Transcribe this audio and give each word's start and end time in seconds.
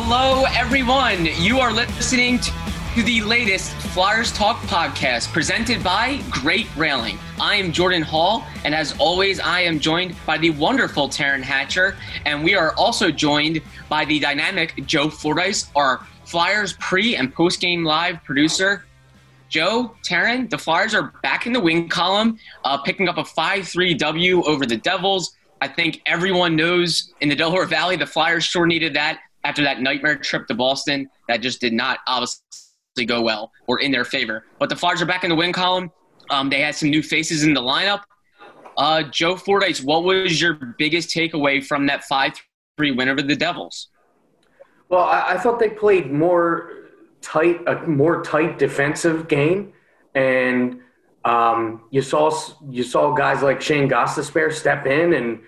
Hello, 0.00 0.44
everyone. 0.54 1.26
You 1.40 1.58
are 1.58 1.72
listening 1.72 2.38
to 2.38 3.02
the 3.02 3.20
latest 3.22 3.72
Flyers 3.72 4.30
Talk 4.30 4.58
podcast 4.62 5.32
presented 5.32 5.82
by 5.82 6.20
Great 6.30 6.68
Railing. 6.76 7.18
I 7.40 7.56
am 7.56 7.72
Jordan 7.72 8.02
Hall, 8.02 8.44
and 8.64 8.76
as 8.76 8.96
always, 9.00 9.40
I 9.40 9.62
am 9.62 9.80
joined 9.80 10.14
by 10.24 10.38
the 10.38 10.50
wonderful 10.50 11.08
Taryn 11.08 11.42
Hatcher, 11.42 11.96
and 12.26 12.44
we 12.44 12.54
are 12.54 12.74
also 12.76 13.10
joined 13.10 13.60
by 13.88 14.04
the 14.04 14.20
dynamic 14.20 14.86
Joe 14.86 15.10
Fordyce, 15.10 15.68
our 15.74 16.06
Flyers 16.24 16.74
pre 16.74 17.16
and 17.16 17.34
post 17.34 17.60
game 17.60 17.84
live 17.84 18.22
producer. 18.22 18.84
Joe, 19.48 19.96
Taryn, 20.08 20.48
the 20.48 20.58
Flyers 20.58 20.94
are 20.94 21.12
back 21.24 21.44
in 21.44 21.52
the 21.52 21.60
win 21.60 21.88
column, 21.88 22.38
uh, 22.64 22.78
picking 22.78 23.08
up 23.08 23.18
a 23.18 23.24
5 23.24 23.66
3 23.66 23.94
W 23.94 24.44
over 24.44 24.64
the 24.64 24.76
Devils. 24.76 25.36
I 25.60 25.66
think 25.66 26.02
everyone 26.06 26.54
knows 26.54 27.12
in 27.20 27.28
the 27.28 27.34
Delaware 27.34 27.66
Valley, 27.66 27.96
the 27.96 28.06
Flyers 28.06 28.44
sure 28.44 28.64
needed 28.64 28.94
that 28.94 29.18
after 29.48 29.62
that 29.62 29.80
nightmare 29.80 30.16
trip 30.16 30.46
to 30.46 30.54
Boston 30.54 31.08
that 31.26 31.40
just 31.40 31.58
did 31.58 31.72
not 31.72 32.00
obviously 32.06 33.06
go 33.06 33.22
well 33.22 33.50
or 33.66 33.80
in 33.80 33.90
their 33.90 34.04
favor. 34.04 34.44
But 34.58 34.68
the 34.68 34.76
Flyers 34.76 35.00
are 35.00 35.06
back 35.06 35.24
in 35.24 35.30
the 35.30 35.36
win 35.36 35.54
column. 35.54 35.90
Um, 36.28 36.50
they 36.50 36.60
had 36.60 36.74
some 36.74 36.90
new 36.90 37.02
faces 37.02 37.44
in 37.44 37.54
the 37.54 37.62
lineup. 37.62 38.02
Uh, 38.76 39.02
Joe 39.04 39.36
Fordyce, 39.36 39.82
what 39.82 40.04
was 40.04 40.40
your 40.40 40.74
biggest 40.76 41.08
takeaway 41.08 41.64
from 41.64 41.86
that 41.86 42.04
5 42.04 42.34
3 42.76 42.90
win 42.90 43.08
over 43.08 43.22
the 43.22 43.34
Devils? 43.34 43.88
Well, 44.90 45.04
I, 45.04 45.30
I 45.30 45.38
thought 45.38 45.58
they 45.58 45.70
played 45.70 46.12
more 46.12 46.70
tight, 47.22 47.60
a 47.66 47.86
more 47.86 48.22
tight 48.22 48.58
defensive 48.58 49.28
game, 49.28 49.72
and 50.14 50.80
um, 51.24 51.84
you 51.90 52.02
saw 52.02 52.30
you 52.70 52.82
saw 52.84 53.14
guys 53.14 53.42
like 53.42 53.60
Shane 53.60 53.88
Gostisbehere 53.88 54.52
step 54.52 54.86
in, 54.86 55.14
and 55.14 55.40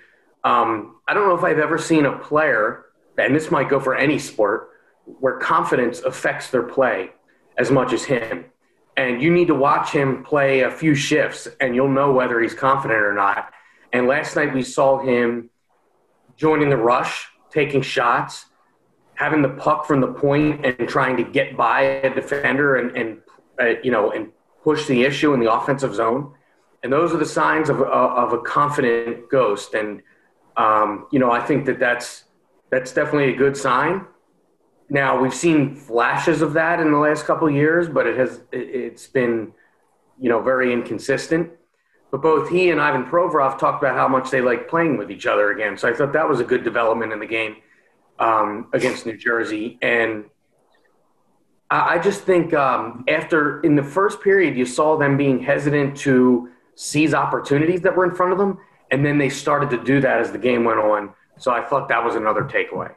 um, 0.43 0.97
I 1.07 1.15
don't 1.15 1.29
know 1.29 1.37
if 1.37 1.45
I've 1.45 1.59
ever 1.59 1.79
seen 1.79 2.07
a 2.07 2.19
player 2.19 2.87
and 3.21 3.35
this 3.35 3.51
might 3.51 3.69
go 3.69 3.81
for 3.81 3.95
any 3.95 4.19
sport, 4.19 4.71
where 5.05 5.39
confidence 5.39 6.01
affects 6.01 6.51
their 6.51 6.63
play 6.63 7.11
as 7.57 7.71
much 7.71 7.93
as 7.93 8.05
him. 8.05 8.47
And 8.97 9.23
you 9.23 9.31
need 9.31 9.49
to 9.49 9.55
watch 9.55 9.91
him 9.91 10.25
play 10.25 10.61
a 10.61 10.71
few 10.71 10.95
shifts, 10.95 11.49
and 11.61 11.75
you'll 11.75 11.89
know 11.89 12.13
whether 12.13 12.41
he's 12.41 12.55
confident 12.55 13.01
or 13.01 13.15
not. 13.15 13.53
And 13.93 14.07
last 14.07 14.37
night 14.37 14.55
we 14.55 14.63
saw 14.63 14.99
him 14.99 15.51
joining 16.37 16.71
the 16.71 16.77
rush, 16.77 17.29
taking 17.51 17.83
shots, 17.83 18.47
having 19.15 19.43
the 19.43 19.49
puck 19.49 19.85
from 19.87 20.01
the 20.01 20.09
point, 20.09 20.65
and 20.65 20.89
trying 20.89 21.17
to 21.17 21.23
get 21.23 21.57
by 21.57 21.83
a 21.83 22.15
defender 22.15 22.77
and, 22.77 22.97
and 22.97 23.19
uh, 23.61 23.81
you 23.83 23.91
know 23.91 24.11
and 24.11 24.33
push 24.65 24.87
the 24.87 25.05
issue 25.05 25.35
in 25.35 25.41
the 25.41 25.53
offensive 25.53 25.95
zone. 25.95 26.33
And 26.83 26.93
those 26.93 27.13
are 27.13 27.19
the 27.19 27.27
signs 27.27 27.69
of, 27.69 27.83
of 27.83 28.33
a 28.33 28.39
confident 28.39 29.31
ghost. 29.31 29.75
And 29.75 30.03
um, 30.57 31.07
you 31.11 31.19
know 31.19 31.31
I 31.31 31.45
think 31.45 31.67
that 31.67 31.79
that's 31.79 32.25
that's 32.71 32.93
definitely 32.93 33.35
a 33.35 33.37
good 33.37 33.57
sign. 33.57 34.07
Now 34.89 35.21
we've 35.21 35.35
seen 35.35 35.75
flashes 35.75 36.43
of 36.43 36.53
that 36.55 36.81
in 36.81 36.91
the 36.91 36.99
last 36.99 37.25
couple 37.25 37.49
years, 37.51 37.89
but 37.89 38.07
it 38.07 38.17
has 38.17 38.43
it's 38.53 39.07
been 39.07 39.53
you 40.19 40.29
know 40.29 40.41
very 40.43 40.73
inconsistent. 40.73 41.51
But 42.11 42.23
both 42.23 42.49
he 42.49 42.71
and 42.71 42.81
Ivan 42.81 43.05
Provorov 43.05 43.59
talked 43.59 43.83
about 43.83 43.97
how 43.97 44.09
much 44.09 44.31
they 44.31 44.41
like 44.41 44.69
playing 44.69 44.97
with 44.97 45.11
each 45.11 45.27
other 45.27 45.53
again. 45.53 45.77
So 45.77 45.89
I 45.89 45.95
thought 45.95 46.13
that 46.13 46.29
was 46.29 46.41
a 46.41 46.45
good 46.45 46.65
development 46.65 47.13
in 47.13 47.21
the 47.21 47.27
game 47.27 47.57
um, 48.19 48.69
against 48.73 49.07
New 49.07 49.17
Jersey. 49.17 49.79
And 49.81 50.25
I, 51.71 51.95
I 51.95 51.99
just 51.99 52.23
think 52.23 52.53
um, 52.53 53.05
after 53.09 53.61
in 53.61 53.77
the 53.77 53.83
first 53.83 54.21
period, 54.21 54.57
you 54.57 54.67
saw 54.67 54.97
them 54.97 55.17
being 55.17 55.41
hesitant 55.41 55.97
to 55.99 56.51
seize 56.75 57.15
opportunities 57.15 57.81
that 57.83 57.97
were 57.97 58.05
in 58.05 58.15
front 58.15 58.33
of 58.33 58.39
them, 58.39 58.59
and 58.91 59.05
then 59.05 59.19
they 59.19 59.29
started 59.29 59.71
to 59.71 59.83
do 59.83 60.01
that 60.01 60.21
as 60.21 60.33
the 60.33 60.39
game 60.39 60.65
went 60.65 60.81
on. 60.81 61.11
So 61.41 61.51
I 61.53 61.65
thought 61.65 61.89
that 61.89 62.05
was 62.05 62.17
another 62.17 62.43
takeaway. 62.43 62.93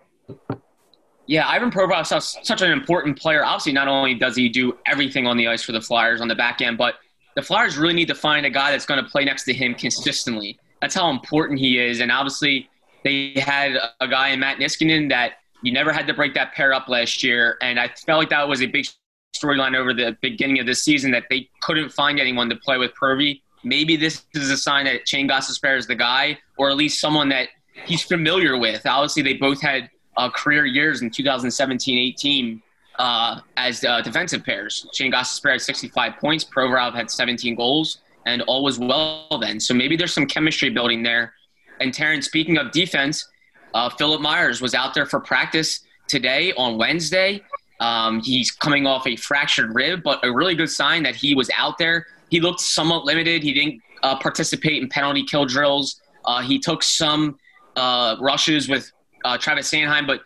Yeah, 1.28 1.48
Ivan 1.48 1.72
Provorov 1.72 2.16
is 2.16 2.38
such 2.44 2.62
an 2.62 2.72
important 2.72 3.18
player. 3.18 3.46
Obviously, 3.46 3.72
not 3.72 3.88
only 3.88 4.16
does 4.16 4.36
he 4.36 4.50
do 4.50 4.78
everything 4.86 5.26
on 5.26 5.38
the 5.38 5.48
ice 5.48 5.64
for 5.64 5.72
the 5.72 5.80
Flyers 5.80 6.20
on 6.20 6.28
the 6.28 6.36
back 6.36 6.60
end, 6.60 6.78
but 6.78 6.96
the 7.38 7.42
Flyers 7.42 7.78
really 7.78 7.94
need 7.94 8.10
to 8.10 8.16
find 8.16 8.46
a 8.46 8.50
guy 8.50 8.72
that's 8.72 8.86
going 8.86 9.02
to 9.02 9.10
play 9.10 9.24
next 9.24 9.46
to 9.46 9.54
him 9.54 9.74
consistently. 9.74 10.60
That's 10.82 10.94
how 10.94 11.10
important 11.10 11.58
he 11.58 11.80
is. 11.80 12.02
And 12.02 12.12
obviously, 12.12 12.70
they 13.06 13.32
had 13.38 13.78
a 14.02 14.08
guy 14.10 14.30
in 14.30 14.42
Matt 14.42 14.58
Niskanen 14.58 15.08
that 15.08 15.36
you 15.62 15.72
never 15.72 15.94
had 15.94 16.06
to 16.08 16.14
break 16.14 16.34
that 16.34 16.54
pair 16.54 16.74
up 16.74 16.90
last 16.90 17.24
year. 17.24 17.58
And 17.62 17.80
I 17.80 17.88
felt 18.06 18.20
like 18.20 18.30
that 18.30 18.50
was 18.50 18.62
a 18.62 18.66
big 18.66 18.86
storyline 19.34 19.74
over 19.74 19.94
the 19.94 20.18
beginning 20.22 20.60
of 20.60 20.66
this 20.66 20.84
season 20.84 21.12
that 21.12 21.24
they 21.30 21.50
couldn't 21.62 21.94
find 21.94 22.20
anyone 22.20 22.50
to 22.50 22.58
play 22.58 22.78
with 22.78 22.92
Provy. 23.02 23.42
Maybe 23.64 23.96
this 23.96 24.26
is 24.34 24.50
a 24.50 24.58
sign 24.58 24.84
that 24.84 25.08
Shane 25.08 25.30
Gostisbehere 25.30 25.78
is 25.78 25.88
the 25.88 25.96
guy, 25.96 26.38
or 26.58 26.70
at 26.70 26.76
least 26.76 27.00
someone 27.00 27.30
that– 27.30 27.48
he's 27.86 28.04
familiar 28.04 28.58
with. 28.58 28.86
Obviously, 28.86 29.24
they 29.24 29.34
both 29.34 29.62
had 29.62 29.90
uh, 30.18 30.30
career 30.30 30.66
years 30.66 31.02
in 31.02 31.10
2017-18 31.10 32.62
uh, 33.00 33.40
as 33.58 33.84
uh, 33.84 34.02
defensive 34.02 34.44
pairs. 34.44 34.88
Shane 34.94 35.12
Gostisbehere 35.12 35.54
had 35.54 35.62
65 35.62 36.18
points. 36.18 36.44
Provorov 36.44 36.94
had 36.94 37.10
17 37.10 37.56
goals, 37.56 38.00
and 38.26 38.42
all 38.44 38.64
was 38.64 38.80
well 38.80 39.38
then. 39.42 39.60
So 39.60 39.74
maybe 39.74 39.96
there's 39.96 40.14
some 40.14 40.28
chemistry 40.28 40.70
building 40.70 41.04
there. 41.04 41.34
And 41.80 41.92
Taryn, 41.92 42.24
speaking 42.24 42.58
of 42.58 42.72
defense, 42.72 43.28
uh, 43.74 43.90
Philip 43.90 44.22
Myers 44.22 44.62
was 44.62 44.76
out 44.76 44.94
there 44.94 45.06
for 45.06 45.20
practice 45.20 45.82
today 46.08 46.54
on 46.54 46.78
Wednesday. 46.78 47.42
Um, 47.80 48.22
he's 48.22 48.52
coming 48.52 48.86
off 48.86 49.08
a 49.08 49.16
fractured 49.16 49.74
rib, 49.74 50.04
but 50.04 50.24
a 50.24 50.32
really 50.32 50.56
good 50.56 50.70
sign 50.70 51.04
that 51.04 51.16
he 51.16 51.34
was 51.36 51.50
out 51.58 51.78
there. 51.78 52.06
He 52.30 52.40
looked 52.40 52.62
somewhat 52.62 53.04
limited. 53.04 53.44
He 53.44 53.54
didn't 53.54 53.82
uh, 54.04 54.18
participate 54.20 54.82
in 54.82 54.90
penalty 54.90 55.24
kill 55.24 55.46
drills. 55.46 56.02
Uh, 56.26 56.42
he 56.42 56.60
took 56.60 56.84
some 56.84 57.38
uh, 57.76 58.16
rushes 58.20 58.70
with 58.70 58.92
uh, 59.26 59.38
Travis 59.38 59.70
Sanheim, 59.72 60.08
but 60.08 60.22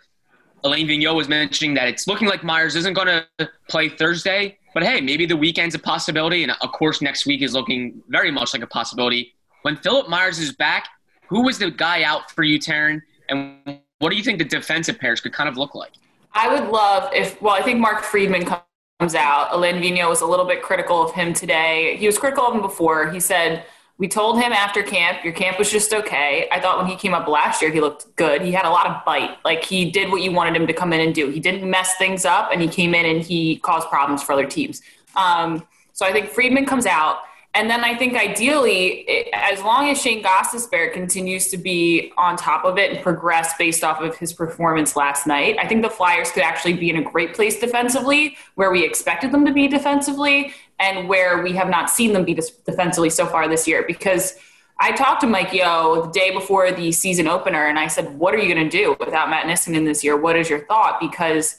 Alain 0.63 0.87
Vigneault 0.87 1.15
was 1.15 1.29
mentioning 1.29 1.73
that 1.75 1.87
it's 1.87 2.07
looking 2.07 2.27
like 2.27 2.43
Myers 2.43 2.75
isn't 2.75 2.93
going 2.93 3.07
to 3.07 3.49
play 3.69 3.89
Thursday. 3.89 4.57
But 4.73 4.83
hey, 4.83 5.01
maybe 5.01 5.25
the 5.25 5.37
weekend's 5.37 5.75
a 5.75 5.79
possibility, 5.79 6.43
and 6.43 6.51
of 6.51 6.71
course 6.71 7.01
next 7.01 7.25
week 7.25 7.41
is 7.41 7.53
looking 7.53 8.01
very 8.09 8.31
much 8.31 8.53
like 8.53 8.63
a 8.63 8.67
possibility. 8.67 9.33
When 9.63 9.75
Philip 9.75 10.09
Myers 10.09 10.39
is 10.39 10.53
back, 10.53 10.87
who 11.27 11.43
was 11.43 11.57
the 11.57 11.71
guy 11.71 12.03
out 12.03 12.31
for 12.31 12.43
you, 12.43 12.59
Taryn? 12.59 13.01
And 13.29 13.79
what 13.99 14.11
do 14.11 14.15
you 14.15 14.23
think 14.23 14.37
the 14.37 14.45
defensive 14.45 14.99
pairs 14.99 15.19
could 15.19 15.33
kind 15.33 15.49
of 15.49 15.57
look 15.57 15.73
like? 15.75 15.93
I 16.33 16.53
would 16.53 16.69
love 16.69 17.11
if, 17.13 17.41
well, 17.41 17.55
I 17.55 17.63
think 17.63 17.79
Mark 17.79 18.03
Friedman 18.03 18.45
comes 18.45 19.15
out. 19.15 19.49
Alain 19.51 19.75
Vigneault 19.81 20.09
was 20.09 20.21
a 20.21 20.25
little 20.25 20.45
bit 20.45 20.61
critical 20.61 21.01
of 21.01 21.13
him 21.13 21.33
today. 21.33 21.97
He 21.97 22.05
was 22.05 22.17
critical 22.17 22.45
of 22.45 22.53
him 22.53 22.61
before. 22.61 23.09
He 23.09 23.19
said– 23.19 23.65
we 23.99 24.07
told 24.07 24.39
him 24.39 24.53
after 24.53 24.83
camp, 24.83 25.23
your 25.23 25.33
camp 25.33 25.57
was 25.57 25.71
just 25.71 25.91
okay. 25.91 26.47
I 26.51 26.59
thought 26.59 26.77
when 26.77 26.85
he 26.85 26.95
came 26.95 27.15
up 27.15 27.27
last 27.27 27.61
year, 27.61 27.71
he 27.71 27.81
looked 27.81 28.15
good. 28.15 28.43
He 28.43 28.51
had 28.51 28.65
a 28.65 28.69
lot 28.69 28.85
of 28.85 29.03
bite. 29.05 29.37
Like 29.43 29.63
he 29.63 29.89
did 29.89 30.11
what 30.11 30.21
you 30.21 30.31
wanted 30.31 30.55
him 30.55 30.67
to 30.67 30.73
come 30.73 30.93
in 30.93 30.99
and 30.99 31.15
do. 31.15 31.29
He 31.29 31.39
didn't 31.39 31.67
mess 31.67 31.95
things 31.97 32.23
up, 32.23 32.49
and 32.51 32.61
he 32.61 32.67
came 32.67 32.93
in 32.93 33.05
and 33.05 33.23
he 33.23 33.57
caused 33.57 33.87
problems 33.89 34.21
for 34.21 34.33
other 34.33 34.45
teams. 34.45 34.81
Um, 35.15 35.65
so 35.93 36.05
I 36.05 36.11
think 36.11 36.29
Friedman 36.29 36.65
comes 36.65 36.85
out. 36.85 37.17
And 37.55 37.67
then 37.67 37.83
I 37.83 37.95
think 37.95 38.13
ideally, 38.13 39.31
as 39.33 39.63
long 39.63 39.89
as 39.89 39.99
Shane 39.99 40.23
Gostisbehere 40.23 40.93
continues 40.93 41.47
to 41.47 41.57
be 41.57 42.11
on 42.15 42.37
top 42.37 42.65
of 42.65 42.77
it 42.77 42.91
and 42.91 43.01
progress 43.01 43.55
based 43.57 43.83
off 43.83 43.99
of 43.99 44.15
his 44.15 44.31
performance 44.31 44.95
last 44.95 45.25
night, 45.25 45.57
I 45.59 45.67
think 45.67 45.81
the 45.81 45.89
Flyers 45.89 46.29
could 46.29 46.43
actually 46.43 46.73
be 46.73 46.91
in 46.91 46.97
a 46.97 47.01
great 47.01 47.33
place 47.33 47.59
defensively 47.59 48.37
where 48.53 48.69
we 48.69 48.85
expected 48.85 49.31
them 49.31 49.43
to 49.43 49.51
be 49.51 49.67
defensively 49.67 50.53
and 50.79 51.09
where 51.09 51.41
we 51.41 51.53
have 51.53 51.69
not 51.69 51.89
seen 51.89 52.13
them 52.13 52.23
be 52.23 52.33
defensively 52.33 53.09
so 53.09 53.25
far 53.25 53.47
this 53.47 53.67
year. 53.67 53.83
Because 53.87 54.37
I 54.79 54.91
talked 54.91 55.21
to 55.21 55.27
Mike 55.27 55.53
Yeo 55.53 56.05
the 56.05 56.11
day 56.11 56.31
before 56.31 56.71
the 56.71 56.91
season 56.91 57.27
opener, 57.27 57.65
and 57.67 57.79
I 57.79 57.87
said, 57.87 58.17
"What 58.17 58.33
are 58.35 58.37
you 58.37 58.53
going 58.53 58.69
to 58.69 58.77
do 58.77 58.95
without 58.99 59.29
Matt 59.29 59.45
Niskanen 59.45 59.85
this 59.85 60.03
year? 60.03 60.15
What 60.15 60.35
is 60.35 60.49
your 60.49 60.65
thought?" 60.65 60.99
Because 60.99 61.57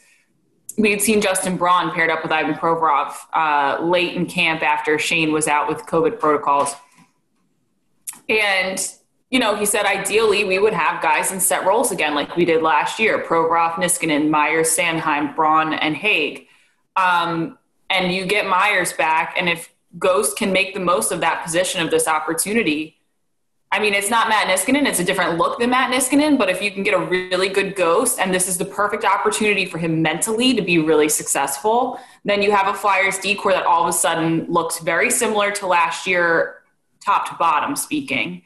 we 0.76 0.90
had 0.92 1.02
seen 1.02 1.20
Justin 1.20 1.56
Braun 1.56 1.90
paired 1.90 2.10
up 2.10 2.22
with 2.22 2.30
Ivan 2.30 2.54
Provorov 2.54 3.12
uh, 3.32 3.82
late 3.82 4.14
in 4.14 4.26
camp 4.26 4.62
after 4.62 4.98
Shane 4.98 5.32
was 5.32 5.48
out 5.48 5.68
with 5.68 5.78
COVID 5.86 6.20
protocols, 6.20 6.76
and 8.28 8.78
you 9.30 9.38
know, 9.40 9.56
he 9.56 9.66
said 9.66 9.84
ideally 9.84 10.44
we 10.44 10.58
would 10.58 10.72
have 10.72 11.02
guys 11.02 11.32
in 11.32 11.40
set 11.40 11.66
roles 11.66 11.90
again 11.90 12.14
like 12.14 12.36
we 12.36 12.44
did 12.44 12.62
last 12.62 13.00
year: 13.00 13.24
Provorov, 13.24 13.72
Niskanen, 13.72 14.30
Meyer, 14.30 14.62
Sanheim, 14.62 15.34
Braun, 15.34 15.74
and 15.74 15.96
Hague. 15.96 16.46
Um, 16.94 17.58
and 17.90 18.12
you 18.12 18.26
get 18.26 18.46
Myers 18.46 18.92
back, 18.92 19.34
and 19.38 19.48
if 19.48 19.72
Ghost 19.98 20.36
can 20.36 20.52
make 20.52 20.74
the 20.74 20.80
most 20.80 21.12
of 21.12 21.20
that 21.20 21.42
position 21.44 21.80
of 21.80 21.90
this 21.90 22.06
opportunity 22.06 22.98
I 23.70 23.80
mean, 23.80 23.92
it's 23.92 24.08
not 24.08 24.30
Matt 24.30 24.46
Niskanen. 24.46 24.86
It's 24.86 24.98
a 24.98 25.04
different 25.04 25.36
look 25.36 25.58
than 25.58 25.70
Matt 25.70 25.92
Niskanen. 25.92 26.38
But 26.38 26.48
if 26.48 26.62
you 26.62 26.70
can 26.70 26.82
get 26.82 26.94
a 26.94 26.98
really 26.98 27.50
good 27.50 27.74
ghost, 27.76 28.18
and 28.18 28.32
this 28.32 28.48
is 28.48 28.56
the 28.56 28.64
perfect 28.64 29.04
opportunity 29.04 29.66
for 29.66 29.76
him 29.76 30.00
mentally 30.00 30.54
to 30.54 30.62
be 30.62 30.78
really 30.78 31.08
successful, 31.08 32.00
then 32.24 32.40
you 32.40 32.50
have 32.50 32.68
a 32.68 32.74
Flyers 32.74 33.18
D 33.18 33.34
corps 33.34 33.52
that 33.52 33.66
all 33.66 33.82
of 33.82 33.88
a 33.88 33.92
sudden 33.92 34.46
looks 34.48 34.78
very 34.78 35.10
similar 35.10 35.50
to 35.52 35.66
last 35.66 36.06
year, 36.06 36.62
top 37.04 37.28
to 37.28 37.34
bottom 37.34 37.76
speaking. 37.76 38.42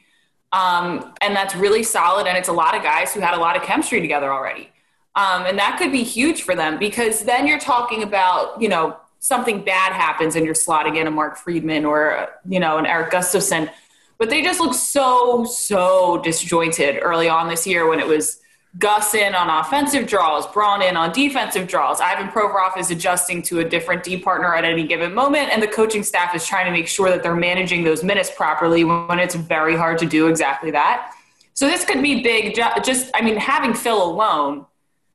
Um, 0.51 1.13
and 1.21 1.33
that's 1.33 1.55
really 1.55 1.83
solid. 1.83 2.27
And 2.27 2.37
it's 2.37 2.49
a 2.49 2.53
lot 2.53 2.75
of 2.75 2.83
guys 2.83 3.13
who 3.13 3.21
had 3.21 3.33
a 3.33 3.39
lot 3.39 3.55
of 3.55 3.63
chemistry 3.63 4.01
together 4.01 4.31
already. 4.31 4.69
Um, 5.15 5.45
and 5.45 5.57
that 5.57 5.77
could 5.77 5.91
be 5.91 6.03
huge 6.03 6.41
for 6.41 6.53
them 6.53 6.77
because 6.79 7.23
then 7.23 7.47
you're 7.47 7.59
talking 7.59 8.03
about, 8.03 8.61
you 8.61 8.67
know, 8.67 8.97
something 9.23 9.63
bad 9.63 9.93
happens 9.93 10.35
and 10.35 10.43
you're 10.45 10.53
slotting 10.53 10.97
in 10.97 11.07
a 11.07 11.11
Mark 11.11 11.37
Friedman 11.37 11.85
or, 11.85 12.27
you 12.45 12.59
know, 12.59 12.77
an 12.77 12.85
Erik 12.85 13.09
Gustafsson. 13.09 13.71
but 14.19 14.29
they 14.29 14.41
just 14.41 14.59
looked 14.59 14.75
so, 14.75 15.45
so 15.45 16.17
disjointed 16.21 16.99
early 17.01 17.29
on 17.29 17.47
this 17.47 17.65
year 17.65 17.87
when 17.87 18.01
it 18.01 18.07
was 18.07 18.41
Gus 18.79 19.13
in 19.13 19.33
on 19.33 19.49
offensive 19.49 20.07
draws, 20.07 20.45
Braun 20.47 20.81
in 20.81 20.97
on 20.97 21.13
defensive 21.13 21.69
draws. 21.69 22.01
Ivan 22.01 22.27
Provorov 22.29 22.77
is 22.77 22.91
adjusting 22.91 23.41
to 23.43 23.59
a 23.59 23.63
different 23.63 24.03
D 24.03 24.17
partner 24.17 24.53
at 24.55 24.65
any 24.65 24.85
given 24.85 25.13
moment, 25.13 25.51
and 25.53 25.63
the 25.63 25.67
coaching 25.67 26.03
staff 26.03 26.35
is 26.35 26.45
trying 26.45 26.65
to 26.65 26.71
make 26.71 26.87
sure 26.87 27.09
that 27.09 27.23
they're 27.23 27.35
managing 27.35 27.85
those 27.85 28.03
minutes 28.03 28.29
properly 28.35 28.83
when 28.83 29.19
it's 29.19 29.35
very 29.35 29.77
hard 29.77 29.99
to 29.99 30.05
do 30.05 30.27
exactly 30.27 30.71
that. 30.71 31.13
So 31.53 31.67
this 31.67 31.85
could 31.85 32.01
be 32.01 32.23
big. 32.23 32.55
Just, 32.55 33.11
I 33.13 33.21
mean, 33.21 33.37
having 33.37 33.73
Phil 33.73 34.03
alone, 34.03 34.65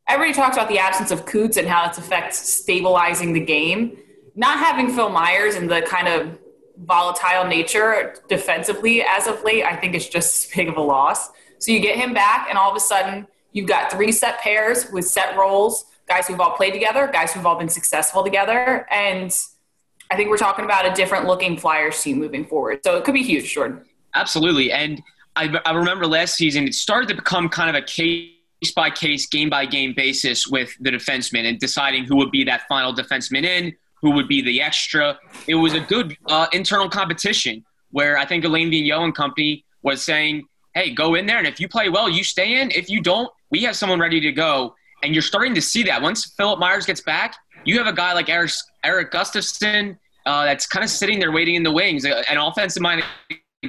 everybody 0.08 0.32
talks 0.32 0.56
about 0.56 0.68
the 0.68 0.78
absence 0.78 1.10
of 1.10 1.26
Coots 1.26 1.56
and 1.56 1.68
how 1.68 1.88
it 1.90 1.98
affects 1.98 2.38
stabilizing 2.38 3.32
the 3.32 3.40
game. 3.40 3.98
Not 4.34 4.58
having 4.58 4.88
Phil 4.94 5.10
Myers 5.10 5.56
and 5.56 5.70
the 5.70 5.82
kind 5.82 6.08
of 6.08 6.38
volatile 6.84 7.44
nature 7.44 8.14
defensively 8.28 9.02
as 9.02 9.26
of 9.26 9.42
late, 9.42 9.64
I 9.64 9.76
think 9.76 9.94
it's 9.94 10.08
just 10.08 10.46
as 10.46 10.54
big 10.54 10.68
of 10.68 10.76
a 10.76 10.80
loss. 10.80 11.30
So 11.58 11.72
you 11.72 11.80
get 11.80 11.96
him 11.96 12.14
back, 12.14 12.46
and 12.48 12.56
all 12.56 12.70
of 12.70 12.76
a 12.76 12.80
sudden, 12.80 13.26
you've 13.52 13.66
got 13.66 13.90
three 13.90 14.12
set 14.12 14.38
pairs 14.40 14.90
with 14.92 15.04
set 15.04 15.36
roles, 15.36 15.86
guys 16.06 16.28
who've 16.28 16.40
all 16.40 16.52
played 16.52 16.72
together, 16.72 17.10
guys 17.12 17.32
who've 17.32 17.44
all 17.44 17.58
been 17.58 17.68
successful 17.68 18.22
together. 18.22 18.86
And 18.92 19.36
I 20.10 20.16
think 20.16 20.30
we're 20.30 20.38
talking 20.38 20.64
about 20.64 20.86
a 20.86 20.94
different 20.94 21.26
looking 21.26 21.56
Flyers 21.56 22.00
team 22.00 22.18
moving 22.18 22.46
forward. 22.46 22.80
So 22.84 22.96
it 22.96 23.04
could 23.04 23.14
be 23.14 23.24
huge, 23.24 23.52
Jordan. 23.52 23.84
Absolutely. 24.14 24.70
And 24.70 25.02
I, 25.34 25.60
I 25.66 25.72
remember 25.72 26.06
last 26.06 26.36
season, 26.36 26.66
it 26.66 26.74
started 26.74 27.08
to 27.08 27.16
become 27.16 27.48
kind 27.48 27.68
of 27.68 27.82
a 27.82 27.84
case 27.84 28.30
by 28.74 28.90
case, 28.90 29.26
game 29.26 29.50
by 29.50 29.66
game 29.66 29.94
basis 29.94 30.46
with 30.46 30.70
the 30.80 30.90
defenseman 30.90 31.48
and 31.48 31.58
deciding 31.58 32.04
who 32.04 32.16
would 32.16 32.30
be 32.30 32.44
that 32.44 32.62
final 32.68 32.94
defenseman 32.94 33.44
in, 33.44 33.74
who 34.02 34.10
would 34.10 34.28
be 34.28 34.42
the 34.42 34.60
extra. 34.60 35.18
It 35.46 35.54
was 35.54 35.74
a 35.74 35.80
good 35.80 36.16
uh, 36.26 36.46
internal 36.52 36.88
competition 36.88 37.64
where 37.90 38.18
I 38.18 38.26
think 38.26 38.44
Alain 38.44 38.70
Vigneault 38.70 39.04
and 39.04 39.14
company 39.14 39.64
was 39.82 40.02
saying, 40.02 40.44
hey, 40.74 40.90
go 40.90 41.14
in 41.14 41.26
there, 41.26 41.38
and 41.38 41.46
if 41.46 41.58
you 41.60 41.68
play 41.68 41.88
well, 41.88 42.08
you 42.08 42.22
stay 42.22 42.60
in. 42.60 42.70
If 42.70 42.90
you 42.90 43.00
don't, 43.00 43.30
we 43.50 43.62
have 43.62 43.76
someone 43.76 43.98
ready 43.98 44.20
to 44.20 44.32
go. 44.32 44.74
And 45.02 45.14
you're 45.14 45.22
starting 45.22 45.54
to 45.54 45.62
see 45.62 45.84
that. 45.84 46.02
Once 46.02 46.34
Philip 46.36 46.58
Myers 46.58 46.84
gets 46.84 47.00
back, 47.00 47.36
you 47.64 47.78
have 47.78 47.86
a 47.86 47.92
guy 47.92 48.12
like 48.12 48.28
Eric, 48.28 48.50
Erik 48.84 49.12
Gustafsson 49.12 49.96
uh, 50.26 50.44
that's 50.44 50.66
kind 50.66 50.84
of 50.84 50.90
sitting 50.90 51.18
there 51.18 51.32
waiting 51.32 51.54
in 51.54 51.62
the 51.62 51.72
wings, 51.72 52.04
an 52.04 52.36
offensive 52.36 52.82
minded 52.82 53.04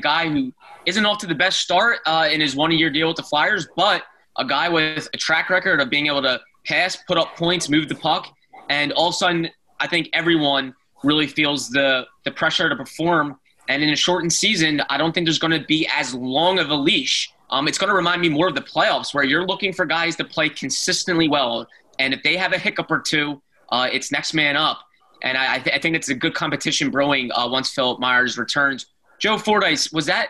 guy 0.02 0.28
who 0.28 0.52
isn't 0.86 1.06
off 1.06 1.20
to 1.20 1.28
the 1.28 1.36
best 1.36 1.60
start 1.60 2.00
uh, 2.06 2.28
in 2.32 2.42
his 2.42 2.56
one 2.56 2.72
year 2.72 2.90
deal 2.90 3.08
with 3.08 3.18
the 3.18 3.24
Flyers, 3.24 3.68
but 3.76 4.04
a 4.40 4.46
guy 4.46 4.70
with 4.70 5.08
a 5.14 5.18
track 5.18 5.50
record 5.50 5.82
of 5.82 5.90
being 5.90 6.08
able 6.08 6.22
to 6.24 6.40
pass, 6.66 6.96
put 7.08 7.18
up 7.18 7.36
points, 7.36 7.70
move 7.70 7.90
the 7.90 7.96
puck. 7.96 8.34
And 8.70 8.92
all 8.94 9.10
of 9.10 9.14
a 9.14 9.18
sudden, 9.18 9.50
I 9.80 9.88
think 9.88 10.10
everyone 10.14 10.74
really 11.04 11.28
feels 11.28 11.70
the 11.70 12.08
the 12.26 12.32
pressure 12.32 12.70
to 12.70 12.76
perform. 12.76 13.40
And 13.68 13.84
in 13.84 13.90
a 13.90 13.96
shortened 13.96 14.34
season, 14.34 14.82
I 14.90 14.98
don't 14.98 15.14
think 15.14 15.26
there's 15.28 15.40
going 15.40 15.60
to 15.60 15.66
be 15.66 15.88
as 15.96 16.14
long 16.14 16.58
of 16.58 16.70
a 16.70 16.76
leash. 16.76 17.32
Um, 17.52 17.68
it's 17.68 17.78
going 17.78 17.90
to 17.90 17.96
remind 17.96 18.22
me 18.22 18.30
more 18.30 18.48
of 18.48 18.56
the 18.56 18.62
playoffs, 18.62 19.14
where 19.14 19.24
you're 19.24 19.46
looking 19.46 19.74
for 19.74 19.86
guys 19.86 20.16
to 20.18 20.24
play 20.24 20.50
consistently 20.50 21.28
well. 21.28 21.68
And 22.00 22.14
if 22.14 22.24
they 22.24 22.36
have 22.38 22.54
a 22.54 22.58
hiccup 22.58 22.90
or 22.90 23.00
two, 23.00 23.42
uh, 23.70 23.88
it's 23.92 24.12
next 24.12 24.34
man 24.34 24.56
up. 24.56 24.80
And 25.22 25.38
I, 25.38 25.56
I, 25.56 25.60
th- 25.60 25.76
I, 25.76 25.80
think 25.80 25.96
it's 25.96 26.10
a 26.10 26.16
good 26.16 26.34
competition 26.34 26.90
brewing 26.90 27.30
uh, 27.34 27.48
once 27.50 27.72
Philip 27.72 28.00
Myers 28.00 28.38
returns. 28.38 28.86
Joe 29.20 29.38
Fordyce, 29.38 29.92
was 29.92 30.06
that 30.06 30.30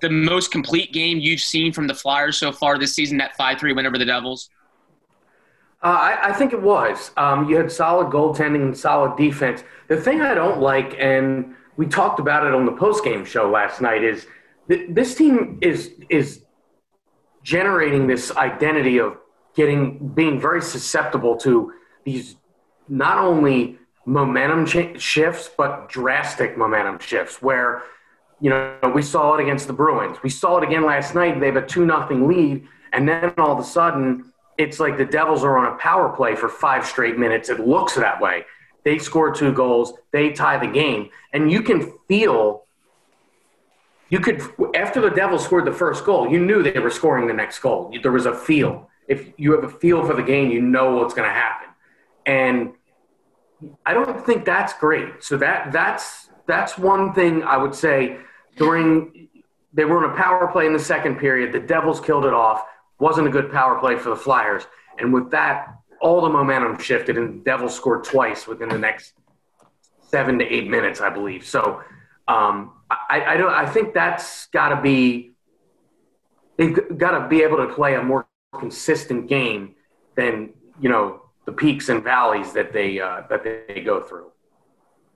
the 0.00 0.10
most 0.10 0.50
complete 0.50 0.92
game 0.92 1.18
you've 1.18 1.40
seen 1.40 1.72
from 1.72 1.86
the 1.86 1.94
Flyers 1.94 2.36
so 2.36 2.52
far 2.52 2.78
this 2.78 2.94
season? 2.94 3.18
That 3.18 3.36
five 3.36 3.58
three 3.58 3.72
win 3.72 3.86
over 3.86 3.98
the 3.98 4.04
Devils. 4.04 4.50
Uh, 5.82 5.88
I, 5.88 6.30
I, 6.30 6.32
think 6.32 6.52
it 6.52 6.60
was. 6.60 7.10
Um, 7.16 7.48
you 7.48 7.56
had 7.56 7.70
solid 7.70 8.08
goaltending 8.08 8.62
and 8.62 8.76
solid 8.76 9.16
defense. 9.16 9.62
The 9.88 9.96
thing 9.96 10.22
I 10.22 10.34
don't 10.34 10.58
like, 10.58 10.96
and 10.98 11.54
we 11.76 11.86
talked 11.86 12.18
about 12.18 12.46
it 12.46 12.54
on 12.54 12.64
the 12.64 12.72
postgame 12.72 13.26
show 13.26 13.50
last 13.50 13.80
night, 13.80 14.02
is 14.02 14.26
th- 14.68 14.88
this 14.90 15.14
team 15.14 15.58
is 15.62 15.92
is 16.08 16.42
generating 17.42 18.06
this 18.06 18.34
identity 18.36 18.98
of 18.98 19.18
getting 19.54 20.08
being 20.08 20.40
very 20.40 20.62
susceptible 20.62 21.36
to 21.36 21.72
these 22.04 22.36
not 22.88 23.18
only 23.18 23.78
momentum 24.04 24.66
shifts 24.98 25.50
but 25.56 25.88
drastic 25.88 26.56
momentum 26.56 26.98
shifts 26.98 27.42
where 27.42 27.82
you 28.40 28.50
know 28.50 28.78
we 28.94 29.02
saw 29.02 29.34
it 29.34 29.42
against 29.42 29.66
the 29.66 29.72
Bruins. 29.72 30.18
We 30.22 30.30
saw 30.30 30.58
it 30.58 30.64
again 30.64 30.84
last 30.84 31.14
night. 31.14 31.40
They 31.40 31.46
have 31.46 31.56
a 31.56 31.66
two 31.66 31.86
nothing 31.86 32.28
lead, 32.28 32.66
and 32.92 33.08
then 33.08 33.32
all 33.38 33.52
of 33.52 33.58
a 33.58 33.64
sudden 33.64 34.32
it's 34.58 34.80
like 34.80 34.96
the 34.96 35.04
Devils 35.04 35.44
are 35.44 35.58
on 35.58 35.72
a 35.72 35.76
power 35.76 36.08
play 36.08 36.34
for 36.34 36.48
five 36.48 36.86
straight 36.86 37.18
minutes. 37.18 37.48
It 37.48 37.60
looks 37.60 37.94
that 37.94 38.20
way. 38.20 38.44
They 38.84 38.98
score 38.98 39.34
two 39.34 39.52
goals, 39.52 39.94
they 40.12 40.30
tie 40.30 40.58
the 40.58 40.72
game, 40.72 41.10
and 41.32 41.50
you 41.50 41.62
can 41.62 41.92
feel. 42.08 42.64
You 44.08 44.20
could 44.20 44.40
after 44.76 45.00
the 45.00 45.10
Devils 45.10 45.44
scored 45.44 45.64
the 45.64 45.72
first 45.72 46.04
goal, 46.04 46.30
you 46.30 46.38
knew 46.38 46.62
they 46.62 46.78
were 46.78 46.90
scoring 46.90 47.26
the 47.26 47.34
next 47.34 47.58
goal. 47.58 47.92
There 48.00 48.12
was 48.12 48.26
a 48.26 48.34
feel. 48.34 48.88
If 49.08 49.32
you 49.36 49.52
have 49.52 49.64
a 49.64 49.68
feel 49.68 50.04
for 50.06 50.14
the 50.14 50.22
game, 50.22 50.50
you 50.50 50.60
know 50.60 50.96
what's 50.96 51.14
going 51.14 51.28
to 51.28 51.34
happen. 51.34 51.68
And 52.24 52.72
I 53.84 53.94
don't 53.94 54.24
think 54.24 54.44
that's 54.44 54.74
great. 54.74 55.24
So 55.24 55.36
that 55.38 55.72
that's 55.72 56.28
that's 56.46 56.78
one 56.78 57.12
thing 57.12 57.42
I 57.42 57.56
would 57.56 57.74
say 57.74 58.18
during 58.56 59.28
they 59.72 59.84
were 59.84 60.04
in 60.04 60.10
a 60.10 60.16
power 60.16 60.48
play 60.48 60.66
in 60.66 60.72
the 60.72 60.78
second 60.78 61.18
period. 61.18 61.52
The 61.52 61.60
Devils 61.60 62.00
killed 62.00 62.24
it 62.24 62.32
off 62.32 62.64
wasn't 62.98 63.26
a 63.26 63.30
good 63.30 63.52
power 63.52 63.78
play 63.78 63.96
for 63.96 64.10
the 64.10 64.16
Flyers. 64.16 64.66
And 64.98 65.12
with 65.12 65.30
that, 65.30 65.74
all 66.00 66.20
the 66.20 66.28
momentum 66.28 66.78
shifted, 66.78 67.16
and 67.18 67.40
the 67.40 67.44
Devils 67.44 67.74
scored 67.74 68.04
twice 68.04 68.46
within 68.46 68.68
the 68.68 68.78
next 68.78 69.14
seven 70.08 70.38
to 70.38 70.44
eight 70.44 70.68
minutes, 70.68 71.00
I 71.00 71.10
believe. 71.10 71.44
So 71.44 71.82
um, 72.28 72.72
I, 72.90 73.24
I, 73.26 73.36
don't. 73.36 73.52
I 73.52 73.66
think 73.66 73.94
that's 73.94 74.46
got 74.46 74.70
to 74.70 74.80
be. 74.80 75.32
They've 76.56 76.76
got 76.96 77.18
to 77.18 77.28
be 77.28 77.42
able 77.42 77.58
to 77.58 77.74
play 77.74 77.94
a 77.94 78.02
more 78.02 78.26
consistent 78.58 79.28
game 79.28 79.74
than 80.16 80.54
you 80.80 80.88
know 80.88 81.22
the 81.44 81.52
peaks 81.52 81.88
and 81.88 82.02
valleys 82.02 82.52
that 82.54 82.72
they 82.72 83.00
uh, 83.00 83.22
that 83.28 83.42
they 83.44 83.82
go 83.82 84.00
through. 84.00 84.30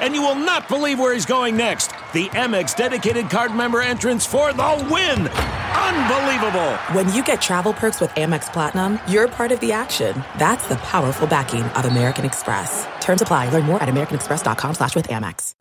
And 0.00 0.14
you 0.14 0.22
will 0.22 0.34
not 0.34 0.68
believe 0.68 0.98
where 0.98 1.14
he's 1.14 1.26
going 1.26 1.56
next. 1.56 1.88
The 2.12 2.28
Amex 2.30 2.76
dedicated 2.76 3.30
card 3.30 3.54
member 3.54 3.80
entrance 3.80 4.26
for 4.26 4.52
the 4.52 4.88
win! 4.90 5.28
Unbelievable! 5.28 6.76
When 6.92 7.12
you 7.12 7.24
get 7.24 7.40
travel 7.40 7.72
perks 7.72 8.00
with 8.00 8.10
Amex 8.10 8.52
Platinum, 8.52 8.98
you're 9.08 9.28
part 9.28 9.52
of 9.52 9.60
the 9.60 9.72
action. 9.72 10.22
That's 10.38 10.66
the 10.68 10.76
powerful 10.76 11.26
backing 11.26 11.62
of 11.62 11.84
American 11.84 12.24
Express. 12.24 12.86
Terms 13.00 13.22
apply. 13.22 13.50
Learn 13.50 13.64
more 13.64 13.82
at 13.82 13.88
americanexpress.com 13.88 14.74
slash 14.74 14.94
with 14.94 15.08
Amex. 15.08 15.54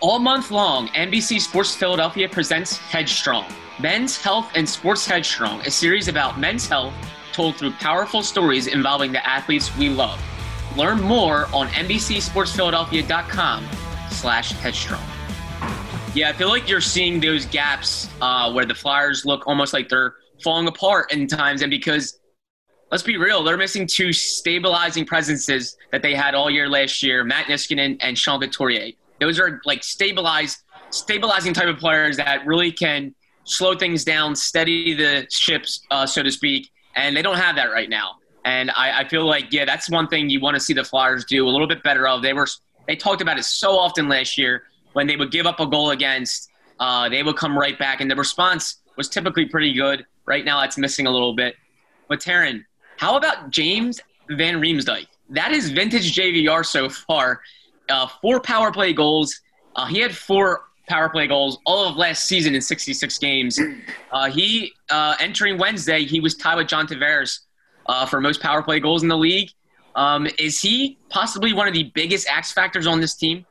All 0.00 0.18
month 0.18 0.50
long, 0.50 0.88
NBC 0.88 1.40
Sports 1.40 1.74
Philadelphia 1.74 2.28
presents 2.28 2.76
Headstrong, 2.76 3.46
Men's 3.80 4.20
Health 4.20 4.50
and 4.54 4.68
Sports 4.68 5.06
Headstrong, 5.06 5.60
a 5.62 5.70
series 5.70 6.08
about 6.08 6.38
men's 6.38 6.66
health 6.66 6.92
told 7.32 7.56
through 7.56 7.70
powerful 7.72 8.22
stories 8.22 8.66
involving 8.66 9.12
the 9.12 9.26
athletes 9.26 9.74
we 9.76 9.88
love. 9.88 10.20
Learn 10.76 11.00
more 11.00 11.46
on 11.54 11.68
NBCSportsPhiladelphia.com 11.68 13.66
slash 14.10 14.52
headstrong. 14.52 15.02
Yeah, 16.14 16.28
I 16.28 16.32
feel 16.34 16.48
like 16.48 16.68
you're 16.68 16.82
seeing 16.82 17.18
those 17.18 17.46
gaps 17.46 18.10
uh, 18.20 18.52
where 18.52 18.66
the 18.66 18.74
Flyers 18.74 19.24
look 19.24 19.46
almost 19.46 19.72
like 19.72 19.88
they're 19.88 20.14
falling 20.42 20.68
apart 20.68 21.12
in 21.12 21.26
times, 21.26 21.62
and 21.62 21.70
because 21.70 22.20
let's 22.90 23.02
be 23.02 23.16
real, 23.16 23.42
they're 23.42 23.56
missing 23.56 23.86
two 23.86 24.12
stabilizing 24.12 25.06
presences 25.06 25.76
that 25.92 26.02
they 26.02 26.14
had 26.14 26.34
all 26.34 26.50
year 26.50 26.68
last 26.68 27.02
year: 27.02 27.24
Matt 27.24 27.46
Niskanen 27.46 27.96
and 28.00 28.16
Sean 28.18 28.40
Couturier. 28.40 28.92
Those 29.18 29.40
are 29.40 29.60
like 29.64 29.82
stabilized, 29.82 30.58
stabilizing 30.90 31.54
type 31.54 31.68
of 31.68 31.78
players 31.78 32.18
that 32.18 32.44
really 32.46 32.70
can 32.72 33.14
slow 33.44 33.74
things 33.74 34.04
down, 34.04 34.36
steady 34.36 34.94
the 34.94 35.26
ships, 35.30 35.86
uh, 35.90 36.06
so 36.06 36.22
to 36.22 36.30
speak, 36.30 36.70
and 36.96 37.16
they 37.16 37.22
don't 37.22 37.38
have 37.38 37.56
that 37.56 37.70
right 37.70 37.88
now. 37.88 38.16
And 38.46 38.70
I, 38.76 39.00
I 39.00 39.08
feel 39.08 39.26
like, 39.26 39.52
yeah, 39.52 39.64
that's 39.64 39.90
one 39.90 40.06
thing 40.06 40.30
you 40.30 40.40
want 40.40 40.54
to 40.54 40.60
see 40.60 40.72
the 40.72 40.84
Flyers 40.84 41.24
do 41.24 41.46
a 41.46 41.50
little 41.50 41.66
bit 41.66 41.82
better 41.82 42.06
of. 42.06 42.22
They 42.22 42.32
were 42.32 42.46
they 42.86 42.94
talked 42.94 43.20
about 43.20 43.38
it 43.38 43.44
so 43.44 43.76
often 43.76 44.08
last 44.08 44.38
year 44.38 44.62
when 44.92 45.08
they 45.08 45.16
would 45.16 45.32
give 45.32 45.46
up 45.46 45.58
a 45.58 45.66
goal 45.66 45.90
against, 45.90 46.48
uh, 46.78 47.08
they 47.08 47.24
would 47.24 47.36
come 47.36 47.58
right 47.58 47.76
back, 47.76 48.00
and 48.00 48.08
the 48.08 48.14
response 48.14 48.76
was 48.96 49.08
typically 49.08 49.46
pretty 49.46 49.72
good. 49.72 50.06
Right 50.26 50.44
now, 50.44 50.62
it's 50.62 50.78
missing 50.78 51.08
a 51.08 51.10
little 51.10 51.34
bit. 51.34 51.56
But 52.08 52.20
Taryn, 52.20 52.64
how 52.98 53.16
about 53.16 53.50
James 53.50 54.00
Van 54.30 54.60
Riemsdyk? 54.60 55.08
That 55.30 55.50
is 55.50 55.70
vintage 55.70 56.14
JVR 56.14 56.64
so 56.64 56.88
far. 56.88 57.40
Uh, 57.88 58.06
four 58.22 58.38
power 58.40 58.70
play 58.70 58.92
goals. 58.92 59.40
Uh, 59.74 59.86
he 59.86 59.98
had 59.98 60.16
four 60.16 60.66
power 60.88 61.08
play 61.08 61.26
goals 61.26 61.58
all 61.66 61.88
of 61.88 61.96
last 61.96 62.26
season 62.26 62.54
in 62.54 62.60
66 62.60 63.18
games. 63.18 63.58
Uh, 64.12 64.30
he 64.30 64.72
uh, 64.90 65.16
entering 65.18 65.58
Wednesday, 65.58 66.04
he 66.04 66.20
was 66.20 66.36
tied 66.36 66.54
with 66.54 66.68
John 66.68 66.86
Tavares 66.86 67.40
uh, 67.88 68.06
for 68.06 68.20
most 68.20 68.40
power 68.40 68.62
play 68.62 68.80
goals 68.80 69.02
in 69.02 69.08
the 69.08 69.16
league. 69.16 69.50
Um, 69.94 70.28
is 70.38 70.60
he 70.60 70.98
possibly 71.08 71.52
one 71.52 71.66
of 71.66 71.74
the 71.74 71.84
biggest 71.94 72.28
X 72.28 72.52
factors 72.52 72.86
on 72.86 73.00
this 73.00 73.14
team? 73.14 73.46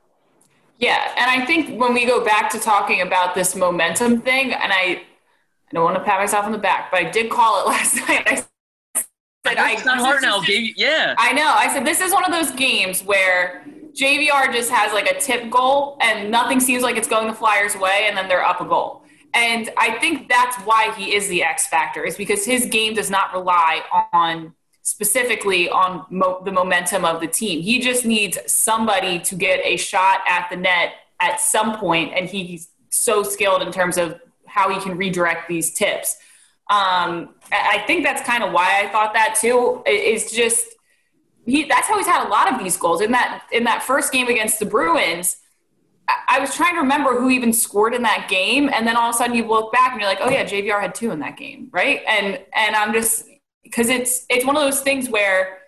Yeah, 0.78 1.14
and 1.18 1.30
I 1.30 1.46
think 1.46 1.80
when 1.80 1.94
we 1.94 2.06
go 2.06 2.24
back 2.24 2.50
to 2.52 2.60
talking 2.60 3.02
about 3.02 3.34
this 3.34 3.56
momentum 3.56 4.22
thing, 4.22 4.54
and 4.54 4.74
I, 4.74 4.76
I 4.78 5.74
don't 5.74 5.84
want 5.84 5.98
to 5.98 6.04
pat 6.04 6.20
myself 6.20 6.46
on 6.46 6.52
the 6.52 6.58
back, 6.58 6.92
but 6.92 7.00
I 7.00 7.10
did 7.10 7.32
call 7.32 7.62
it 7.62 7.68
last 7.70 7.96
night. 7.96 8.24
I 8.28 8.36
said, 8.36 9.58
I, 9.58 9.76
Hartnell 9.76 10.46
gave 10.46 10.64
you, 10.64 10.74
yeah. 10.76 11.16
I 11.18 11.32
know. 11.32 11.48
I 11.48 11.74
said 11.74 11.86
this 11.86 12.02
is 12.02 12.12
one 12.12 12.26
of 12.26 12.32
those 12.32 12.52
games 12.52 13.04
where 13.04 13.66
JVR 13.94 14.52
just 14.52 14.70
has 14.70 14.92
like 14.92 15.10
a 15.10 15.20
tip 15.20 15.50
goal, 15.50 15.98
and 16.02 16.30
nothing 16.30 16.60
seems 16.60 16.84
like 16.84 16.98
it's 16.98 17.08
going 17.08 17.28
the 17.28 17.34
Flyers' 17.34 17.76
way, 17.78 18.06
and 18.08 18.18
then 18.18 18.28
they're 18.28 18.46
up 18.46 18.60
a 18.60 18.66
goal. 18.66 19.05
And 19.36 19.70
I 19.78 20.00
think 20.00 20.30
that's 20.30 20.56
why 20.62 20.94
he 20.94 21.14
is 21.14 21.28
the 21.28 21.44
X 21.44 21.68
factor, 21.68 22.04
is 22.04 22.16
because 22.16 22.46
his 22.46 22.66
game 22.66 22.94
does 22.94 23.12
not 23.12 23.34
rely 23.34 23.82
on 24.14 24.54
specifically 24.82 25.68
on 25.70 26.06
mo- 26.10 26.42
the 26.46 26.52
momentum 26.52 27.04
of 27.04 27.20
the 27.20 27.28
team. 27.28 27.62
He 27.62 27.80
just 27.80 28.06
needs 28.06 28.38
somebody 28.48 29.20
to 29.20 29.36
get 29.36 29.60
a 29.66 29.76
shot 29.76 30.22
at 30.30 30.48
the 30.50 30.56
net 30.56 30.94
at 31.20 31.42
some 31.42 31.78
point, 31.78 32.14
and 32.16 32.30
he's 32.30 32.70
so 32.90 33.24
skilled 33.24 33.62
in 33.62 33.72
terms 33.72 33.98
of 33.98 34.20
how 34.46 34.70
he 34.70 34.80
can 34.80 34.98
redirect 34.98 35.50
these 35.50 35.74
tips. 35.74 36.18
Um, 36.70 37.36
I 37.52 37.84
think 37.86 38.04
that's 38.04 38.22
kind 38.22 38.44
of 38.44 38.54
why 38.54 38.84
I 38.84 38.88
thought 38.90 39.14
that 39.14 39.38
too. 39.40 39.84
Is 39.86 40.32
just 40.32 40.66
he. 41.46 41.66
That's 41.66 41.88
how 41.88 41.98
he's 41.98 42.08
had 42.08 42.26
a 42.26 42.30
lot 42.30 42.52
of 42.52 42.64
these 42.64 42.78
goals 42.78 43.02
in 43.02 43.12
that 43.12 43.44
in 43.52 43.66
that 43.66 43.84
first 43.84 44.14
game 44.14 44.28
against 44.28 44.60
the 44.60 44.66
Bruins. 44.66 45.38
I 46.28 46.40
was 46.40 46.56
trying 46.56 46.76
to 46.76 46.82
remember 46.82 47.20
who 47.20 47.30
even 47.30 47.52
scored 47.52 47.96
in 47.96 48.04
that 48.04 48.28
game, 48.30 48.70
and 48.74 48.86
then 48.86 48.96
all 48.96 49.10
of 49.10 49.16
a 49.16 49.18
sudden 49.18 49.36
you 49.36 49.48
look 49.48 49.72
back 49.72 49.94
and 49.94 50.02
you're 50.02 50.10
like, 50.10 50.20
"Oh 50.22 50.30
yeah, 50.30 50.44
JVR 50.44 50.80
had 50.80 50.94
two 50.94 51.12
in 51.12 51.20
that 51.20 51.38
game, 51.38 51.70
right?" 51.72 52.02
And 52.08 52.40
and 52.54 52.76
I'm 52.76 52.94
just 52.94 53.26
because 53.64 53.90
it's 53.90 54.26
it's 54.30 54.46
one 54.46 54.56
of 54.56 54.62
those 54.62 54.82
things 54.82 55.10
where 55.10 55.60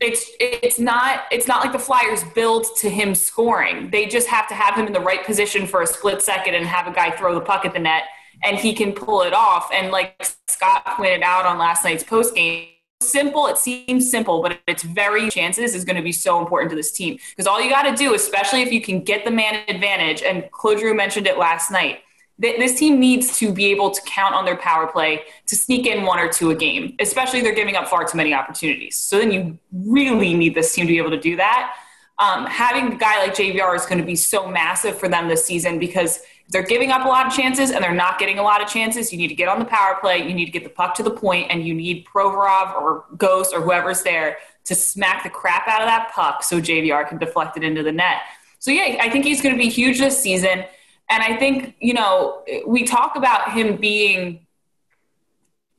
it's 0.00 0.30
it's 0.40 0.78
not 0.78 1.24
it's 1.30 1.46
not 1.46 1.60
like 1.62 1.72
the 1.72 1.78
Flyers 1.78 2.24
build 2.34 2.66
to 2.78 2.88
him 2.88 3.14
scoring. 3.14 3.90
They 3.90 4.06
just 4.06 4.26
have 4.28 4.48
to 4.48 4.54
have 4.54 4.74
him 4.74 4.86
in 4.86 4.92
the 4.92 5.00
right 5.00 5.24
position 5.24 5.66
for 5.66 5.82
a 5.82 5.86
split 5.86 6.22
second 6.22 6.54
and 6.54 6.66
have 6.66 6.86
a 6.86 6.92
guy 6.92 7.10
throw 7.10 7.34
the 7.34 7.40
puck 7.40 7.64
at 7.66 7.74
the 7.74 7.78
net 7.78 8.04
and 8.42 8.56
he 8.56 8.72
can 8.72 8.92
pull 8.92 9.22
it 9.22 9.34
off. 9.34 9.70
And 9.72 9.90
like 9.90 10.16
Scott 10.48 10.84
pointed 10.86 11.22
out 11.22 11.44
on 11.44 11.58
last 11.58 11.84
night's 11.84 12.02
post 12.02 12.34
game, 12.34 12.68
simple 13.00 13.46
it 13.46 13.56
seems 13.56 14.10
simple 14.10 14.42
but 14.42 14.58
it's 14.66 14.82
very 14.82 15.30
chances 15.30 15.74
is 15.74 15.84
going 15.84 15.96
to 15.96 16.02
be 16.02 16.12
so 16.12 16.38
important 16.38 16.68
to 16.68 16.76
this 16.76 16.92
team 16.92 17.18
because 17.30 17.46
all 17.46 17.60
you 17.60 17.70
got 17.70 17.82
to 17.82 17.96
do 17.96 18.14
especially 18.14 18.60
if 18.60 18.70
you 18.70 18.80
can 18.80 19.00
get 19.00 19.24
the 19.24 19.30
man 19.30 19.62
advantage 19.68 20.22
and 20.22 20.50
Claude 20.50 20.94
mentioned 20.94 21.26
it 21.26 21.38
last 21.38 21.70
night 21.70 22.00
this 22.40 22.78
team 22.78 22.98
needs 22.98 23.38
to 23.38 23.52
be 23.52 23.66
able 23.66 23.90
to 23.90 24.00
count 24.02 24.34
on 24.34 24.44
their 24.44 24.56
power 24.56 24.86
play 24.86 25.22
to 25.46 25.54
sneak 25.54 25.86
in 25.86 26.04
one 26.04 26.18
or 26.18 26.28
two 26.28 26.50
a 26.50 26.54
game, 26.54 26.96
especially 26.98 27.42
they're 27.42 27.54
giving 27.54 27.76
up 27.76 27.86
far 27.86 28.04
too 28.04 28.16
many 28.16 28.32
opportunities. 28.32 28.96
So 28.96 29.18
then 29.18 29.30
you 29.30 29.58
really 29.72 30.32
need 30.32 30.54
this 30.54 30.74
team 30.74 30.86
to 30.86 30.92
be 30.92 30.98
able 30.98 31.10
to 31.10 31.20
do 31.20 31.36
that. 31.36 31.76
Um, 32.18 32.46
having 32.46 32.94
a 32.94 32.96
guy 32.96 33.18
like 33.18 33.34
JVR 33.34 33.76
is 33.76 33.84
going 33.84 33.98
to 33.98 34.06
be 34.06 34.16
so 34.16 34.48
massive 34.48 34.98
for 34.98 35.08
them 35.08 35.28
this 35.28 35.44
season 35.44 35.78
because 35.78 36.20
they're 36.50 36.62
giving 36.62 36.90
up 36.90 37.04
a 37.04 37.08
lot 37.08 37.26
of 37.26 37.32
chances 37.32 37.70
and 37.70 37.82
they're 37.82 37.94
not 37.94 38.18
getting 38.18 38.38
a 38.38 38.42
lot 38.42 38.60
of 38.60 38.68
chances. 38.68 39.12
You 39.12 39.18
need 39.18 39.28
to 39.28 39.34
get 39.34 39.48
on 39.48 39.58
the 39.58 39.64
power 39.64 39.96
play, 40.00 40.18
you 40.26 40.34
need 40.34 40.46
to 40.46 40.50
get 40.50 40.64
the 40.64 40.70
puck 40.70 40.94
to 40.96 41.02
the 41.02 41.10
point, 41.10 41.50
and 41.50 41.64
you 41.64 41.74
need 41.74 42.04
Provorov 42.04 42.74
or 42.74 43.04
Ghost 43.16 43.54
or 43.54 43.60
whoever's 43.60 44.02
there 44.02 44.38
to 44.64 44.74
smack 44.74 45.22
the 45.22 45.30
crap 45.30 45.66
out 45.68 45.80
of 45.80 45.86
that 45.86 46.10
puck 46.12 46.42
so 46.42 46.60
JVR 46.60 47.08
can 47.08 47.18
deflect 47.18 47.56
it 47.56 47.64
into 47.64 47.82
the 47.82 47.92
net. 47.92 48.18
So, 48.58 48.70
yeah, 48.70 48.98
I 49.00 49.08
think 49.08 49.24
he's 49.24 49.40
going 49.40 49.54
to 49.54 49.58
be 49.58 49.70
huge 49.70 49.98
this 49.98 50.20
season. 50.20 50.64
And 51.08 51.22
I 51.22 51.36
think, 51.36 51.76
you 51.80 51.94
know, 51.94 52.44
we 52.66 52.84
talk 52.84 53.16
about 53.16 53.52
him 53.52 53.76
being 53.76 54.46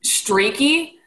streaky. 0.02 0.98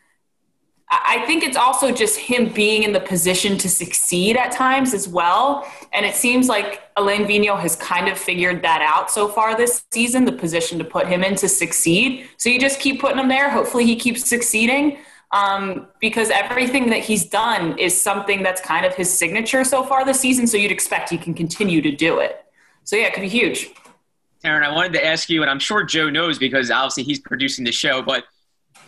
I 0.89 1.24
think 1.25 1.44
it's 1.44 1.58
also 1.58 1.92
just 1.92 2.18
him 2.20 2.50
being 2.54 2.84
in 2.84 2.94
the 2.94 3.00
position 3.00 3.58
to 3.58 3.68
succeed 3.68 4.38
at 4.38 4.51
times 4.51 4.94
as 4.94 5.08
well. 5.08 5.68
And 5.94 6.06
it 6.06 6.13
seems 6.13 6.48
like 6.48 6.84
Alain 6.96 7.25
Vigneault 7.25 7.60
has 7.60 7.75
kind 7.75 8.08
of 8.08 8.20
figured 8.20 8.62
that 8.62 8.82
out 8.84 9.10
so 9.10 9.27
far 9.27 9.58
this 9.58 9.84
season, 9.92 10.25
the 10.25 10.32
position 10.32 10.77
to 10.77 10.86
put 10.86 11.08
him 11.08 11.24
in 11.24 11.36
to 11.38 11.50
succeed. 11.50 12.27
So 12.38 12.50
you 12.50 12.60
just 12.60 12.80
keep 12.80 13.01
putting 13.01 13.18
him 13.18 13.27
there. 13.27 13.50
Hopefully 13.50 13.86
he 13.86 13.96
keeps 13.96 14.30
succeeding 14.30 15.00
um, 15.32 15.88
because 16.00 16.30
everything 16.30 16.92
that 16.92 17.00
he's 17.00 17.25
done 17.25 17.80
is 17.80 18.00
something 18.00 18.44
that's 18.44 18.62
kind 18.62 18.86
of 18.86 18.94
his 18.94 19.12
signature 19.12 19.63
so 19.63 19.82
far 19.82 20.06
this 20.06 20.20
season. 20.20 20.46
So 20.46 20.56
you'd 20.56 20.72
expect 20.72 21.10
he 21.10 21.18
can 21.18 21.34
continue 21.34 21.82
to 21.82 21.92
do 21.92 22.20
it. 22.20 22.46
So 22.84 22.96
yeah, 22.96 23.08
it 23.08 23.15
could 23.15 23.22
be 23.22 23.30
huge. 23.30 23.72
Taryn, 24.44 24.63
I 24.63 24.72
wanted 24.72 24.94
to 24.94 25.04
ask 25.04 25.30
you, 25.30 25.42
and 25.42 25.50
I'm 25.50 25.60
sure 25.60 25.84
Joe 25.84 26.12
knows 26.12 26.38
because 26.38 26.70
obviously 26.70 27.01
he's 27.01 27.20
producing 27.20 27.65
the 27.65 27.72
show, 27.72 28.04
but 28.04 28.25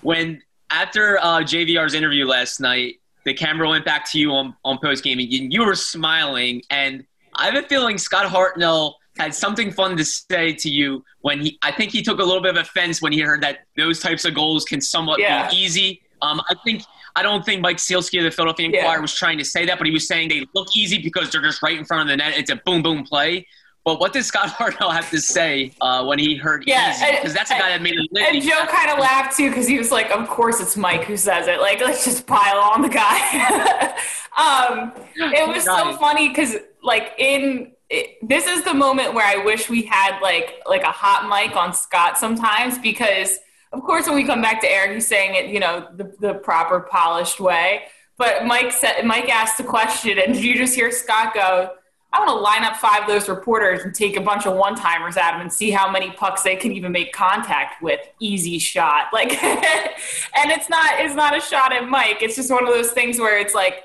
when 0.02 0.44
after 0.70 1.18
uh, 1.20 1.40
JVR's 1.40 1.94
interview 1.94 2.26
last 2.26 2.60
night, 2.60 3.00
the 3.26 3.34
camera 3.34 3.68
went 3.68 3.86
back 3.86 4.10
to 4.12 4.20
you 4.20 4.32
on, 4.32 4.56
on 4.64 4.78
post 4.80 5.04
game, 5.04 5.20
and 5.20 5.54
you, 5.54 5.66
were 5.66 5.76
smiling, 5.76 6.62
and 6.70 7.06
I 7.36 7.46
have 7.46 7.56
a 7.56 7.68
feeling 7.68 7.98
Scott 7.98 8.26
Hartnell 8.26 8.94
had 9.18 9.34
something 9.34 9.72
fun 9.72 9.98
to 9.98 10.06
say 10.06 10.54
to 10.54 10.70
you 10.70 11.04
when 11.22 11.42
he. 11.42 11.60
I 11.62 11.72
think 11.72 11.92
he 11.92 12.02
took 12.02 12.20
a 12.20 12.24
little 12.24 12.42
bit 12.42 12.56
of 12.56 12.62
offense 12.62 13.02
when 13.02 13.12
he 13.12 13.20
heard 13.20 13.42
that 13.42 13.66
those 13.76 14.00
types 14.00 14.26
of 14.26 14.34
goals 14.34 14.64
can 14.64 14.80
somewhat 14.80 15.20
yeah. 15.20 15.50
be 15.50 15.58
easy. 15.58 16.02
Um, 16.22 16.42
I 16.50 16.56
think 16.64 16.84
I 17.16 17.24
don't 17.24 17.44
think 17.44 17.62
Mike 17.62 17.78
Sielski 17.78 18.20
of 18.20 18.24
the 18.24 18.32
Philadelphia 18.32 18.68
Inquirer 18.68 18.96
yeah. 18.96 19.00
was 19.00 19.14
trying 19.14 19.38
to 19.40 19.46
say 19.46 19.66
that, 19.66 19.78
but 19.78 19.88
he 19.88 19.94
was 19.94 20.08
saying 20.08 20.30
they 20.30 20.46
look 20.54 20.76
easy 20.76 21.02
because 21.02 21.30
they're 21.30 21.42
just 21.42 21.62
right 21.62 21.78
in 21.78 21.84
front 21.84 22.04
of 22.04 22.08
the 22.08 22.16
net. 22.18 22.38
It's 22.38 22.52
a 22.52 22.56
boom 22.58 22.82
boom 22.82 23.04
play. 23.04 23.46
But 23.88 24.02
what 24.02 24.12
did 24.12 24.26
Scott 24.26 24.48
Hartnell 24.60 24.92
have 24.92 25.10
to 25.12 25.22
say 25.22 25.72
uh, 25.80 26.04
when 26.04 26.20
he 26.20 26.36
heard 26.36 26.66
yeah? 26.68 27.16
Because 27.16 27.34
that's 27.34 27.52
a 27.52 27.54
guy 27.54 27.70
that 27.70 27.82
made 27.82 27.94
it. 27.94 28.10
And 28.18 28.44
Joe 28.44 28.66
kind 28.68 28.92
of 28.92 29.00
laughed 29.00 29.38
too 29.38 29.48
because 29.48 29.66
he 29.66 29.78
was 29.78 29.94
like, 29.94 30.12
"Of 30.12 30.28
course 30.28 30.60
it's 30.60 30.76
Mike 30.76 31.06
who 31.06 31.16
says 31.16 31.48
it. 31.48 31.62
Like, 31.62 31.80
let's 31.80 32.04
just 32.04 32.28
pile 32.28 32.58
on 32.58 32.82
the 32.82 32.90
guy." 32.90 33.96
um, 34.38 34.92
it 35.16 35.48
was 35.48 35.64
so 35.64 35.96
funny 35.96 36.28
because, 36.28 36.58
like, 36.84 37.14
in 37.18 37.72
it, 37.90 38.18
this 38.28 38.46
is 38.46 38.66
the 38.66 38.74
moment 38.74 39.14
where 39.14 39.26
I 39.26 39.46
wish 39.46 39.70
we 39.70 39.84
had 39.84 40.20
like 40.20 40.56
like 40.68 40.84
a 40.84 40.92
hot 40.92 41.30
mic 41.30 41.56
on 41.56 41.74
Scott 41.74 42.18
sometimes 42.18 42.78
because, 42.78 43.40
of 43.72 43.84
course, 43.84 44.06
when 44.06 44.18
we 44.18 44.26
come 44.26 44.42
back 44.42 44.60
to 44.64 44.70
Eric, 44.70 44.96
he's 44.96 45.08
saying 45.08 45.36
it, 45.36 45.50
you 45.50 45.62
know, 45.62 45.88
the, 45.96 46.14
the 46.20 46.34
proper 46.34 46.82
polished 46.82 47.40
way. 47.40 47.84
But 48.18 48.46
Mike 48.46 48.74
said 48.74 49.04
Mike 49.06 49.30
asked 49.30 49.58
the 49.58 49.64
question, 49.64 50.20
and 50.20 50.36
you 50.36 50.58
just 50.58 50.76
hear 50.76 50.92
Scott 50.92 51.34
go 51.34 51.72
I 52.14 52.20
want 52.20 52.30
to 52.30 52.36
line 52.36 52.64
up 52.64 52.78
five 52.78 53.02
of 53.02 53.08
those 53.08 53.28
reporters 53.28 53.84
and 53.84 53.94
take 53.94 54.16
a 54.16 54.22
bunch 54.22 54.46
of 54.46 54.56
one 54.56 54.76
timers 54.76 55.18
at 55.18 55.32
them 55.34 55.42
and 55.42 55.52
see 55.52 55.72
how 55.72 55.92
many 55.92 56.12
pucks 56.12 56.42
they 56.42 56.56
can 56.56 56.72
even 56.72 56.92
make 56.92 57.12
contact 57.12 57.82
with. 57.82 58.00
Easy 58.20 58.60
shot, 58.60 59.08
like, 59.14 59.42
and 59.44 60.52
it's 60.52 60.70
not 60.70 61.00
it's 61.00 61.16
not 61.16 61.38
a 61.38 61.42
shot 61.42 61.74
at 61.74 61.88
Mike. 61.88 62.22
It's 62.22 62.36
just 62.36 62.50
one 62.50 62.66
of 62.66 62.74
those 62.74 62.92
things 62.92 63.20
where 63.20 63.38
it's 63.38 63.54
like, 63.54 63.84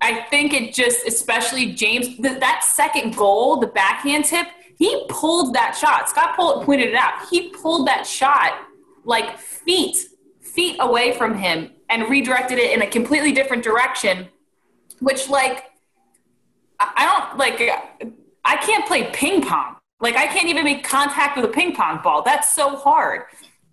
I 0.00 0.22
think 0.30 0.54
it 0.54 0.74
just, 0.74 1.06
especially 1.06 1.72
James, 1.72 2.06
th- 2.16 2.40
that 2.40 2.64
second 2.64 3.16
goal, 3.16 3.60
the 3.60 3.68
backhand 3.68 4.24
tip, 4.24 4.46
he 4.78 5.04
pulled 5.08 5.54
that 5.54 5.76
shot. 5.76 6.08
Scott 6.08 6.34
pulled, 6.34 6.64
pointed 6.64 6.88
it 6.88 6.94
out. 6.94 7.28
He 7.30 7.50
pulled 7.50 7.86
that 7.86 8.06
shot 8.06 8.66
like 9.04 9.38
feet 9.38 9.96
feet 10.40 10.76
away 10.80 11.12
from 11.12 11.34
him 11.34 11.70
and 11.88 12.08
redirected 12.08 12.58
it 12.58 12.72
in 12.72 12.82
a 12.82 12.86
completely 12.86 13.32
different 13.32 13.62
direction, 13.62 14.28
which 15.00 15.28
like 15.28 15.64
I 16.96 17.04
don't 17.06 17.38
like, 17.38 17.60
I 18.44 18.56
can't 18.56 18.86
play 18.86 19.10
ping 19.12 19.42
pong. 19.42 19.76
Like, 20.00 20.16
I 20.16 20.26
can't 20.26 20.48
even 20.48 20.64
make 20.64 20.82
contact 20.82 21.36
with 21.36 21.44
a 21.44 21.48
ping 21.48 21.74
pong 21.74 22.00
ball. 22.02 22.22
That's 22.22 22.54
so 22.54 22.76
hard. 22.76 23.22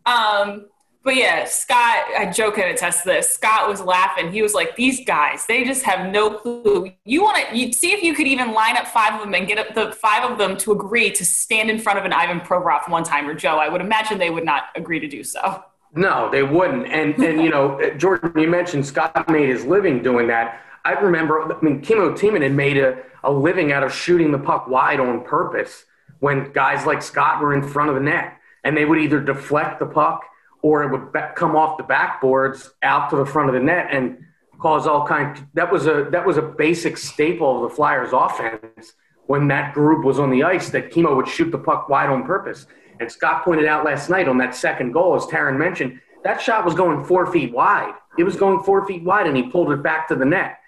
Um, 0.06 0.68
but 1.04 1.16
yeah, 1.16 1.46
Scott, 1.46 2.06
I 2.18 2.30
joke 2.32 2.58
and 2.58 2.68
attest 2.68 3.04
to 3.04 3.10
this. 3.10 3.32
Scott 3.32 3.70
was 3.70 3.82
laughing. 3.82 4.32
He 4.32 4.42
was 4.42 4.54
like, 4.54 4.76
"These 4.76 5.06
guys, 5.06 5.46
they 5.48 5.64
just 5.64 5.84
have 5.84 6.12
no 6.12 6.30
clue. 6.30 6.92
You 7.06 7.24
want 7.24 7.50
to 7.50 7.74
see 7.74 7.94
if 7.94 8.04
you 8.04 8.14
could 8.14 8.28
even 8.28 8.52
line 8.52 8.76
up 8.76 8.86
five 8.86 9.14
of 9.14 9.22
them 9.22 9.34
and 9.34 9.48
get 9.48 9.74
the 9.76 9.94
five 9.94 10.30
of 10.30 10.38
them 10.38 10.58
to 10.58 10.74
agree 10.74 11.10
to 11.12 11.26
stand 11.26 11.70
in 11.70 11.80
front 11.80 12.00
of 12.00 12.06
an 12.06 12.12
Ivan 12.12 12.42
Provorov 12.42 12.90
one 12.90 13.04
time 13.04 13.30
or 13.30 13.34
Joe. 13.34 13.58
I 13.58 13.70
would 13.70 13.82
imagine 13.82 14.18
they 14.18 14.30
would 14.30 14.46
not 14.46 14.64
agree 14.76 15.00
to 15.00 15.08
do 15.08 15.24
so. 15.24 15.64
No, 15.96 16.30
they 16.30 16.44
wouldn't. 16.44 16.88
And 16.88 17.18
and 17.24 17.42
you 17.42 17.50
know, 17.50 17.80
Jordan, 17.98 18.34
you 18.36 18.50
mentioned 18.50 18.86
Scott 18.86 19.30
made 19.30 19.48
his 19.48 19.66
living 19.66 20.04
doing 20.04 20.28
that. 20.28 20.62
I 20.86 20.94
remember, 20.94 21.42
I 21.54 21.62
mean, 21.62 21.82
Kimmo 21.82 22.12
Timonen 22.12 22.44
had 22.44 22.54
made 22.54 22.78
a, 22.78 22.98
a 23.24 23.32
living 23.32 23.72
out 23.72 23.84
of 23.84 23.94
shooting 23.94 24.32
the 24.32 24.40
puck 24.40 24.68
wide 24.68 25.00
on 25.00 25.24
purpose 25.24 25.86
when 26.20 26.52
guys 26.52 26.86
like 26.86 27.02
Scott 27.02 27.42
were 27.42 27.54
in 27.54 27.64
front 27.64 27.90
of 27.90 27.96
the 27.96 28.02
net, 28.02 28.34
and 28.64 28.76
they 28.76 28.86
would 28.86 29.00
either 29.00 29.20
deflect 29.20 29.80
the 29.80 29.86
puck 29.86 30.24
or 30.62 30.84
it 30.84 30.92
would 30.92 31.12
be- 31.14 31.20
come 31.36 31.56
off 31.56 31.78
the 31.78 31.84
backboards 31.84 32.70
out 32.84 33.10
to 33.10 33.16
the 33.16 33.26
front 33.26 33.50
of 33.50 33.56
the 33.56 33.62
net 33.62 33.88
and 33.92 34.18
cause 34.60 34.88
all 34.88 35.08
kinds. 35.08 35.40
That 35.54 35.72
was 35.72 35.88
a 35.88 36.08
that 36.12 36.26
was 36.26 36.38
a 36.38 36.42
basic 36.42 36.98
staple 36.98 37.64
of 37.64 37.70
the 37.70 37.76
Flyers' 37.76 38.12
offense 38.12 38.94
when 39.28 39.48
that 39.48 39.74
group 39.74 40.04
was 40.04 40.20
on 40.20 40.30
the 40.30 40.44
ice. 40.44 40.70
That 40.70 40.92
Kimmo 40.92 41.16
would 41.16 41.28
shoot 41.28 41.52
the 41.52 41.58
puck 41.58 41.88
wide 41.88 42.10
on 42.10 42.26
purpose. 42.26 42.68
And 43.00 43.10
Scott 43.10 43.46
pointed 43.46 43.66
out 43.66 43.86
last 43.86 44.10
night 44.10 44.28
on 44.28 44.38
that 44.40 44.54
second 44.54 44.92
goal, 44.92 45.16
as 45.16 45.26
Taryn 45.26 45.58
mentioned, 45.58 46.02
that 46.26 46.42
shot 46.42 46.66
was 46.66 46.74
going 46.74 47.06
four 47.06 47.32
feet 47.32 47.54
wide. 47.54 47.94
It 48.18 48.24
was 48.24 48.36
going 48.36 48.62
four 48.64 48.86
feet 48.86 49.04
wide, 49.04 49.28
and 49.28 49.38
he 49.38 49.44
pulled 49.44 49.72
it 49.72 49.82
back 49.82 50.10
to 50.10 50.16
the 50.16 50.26
net. 50.26 50.59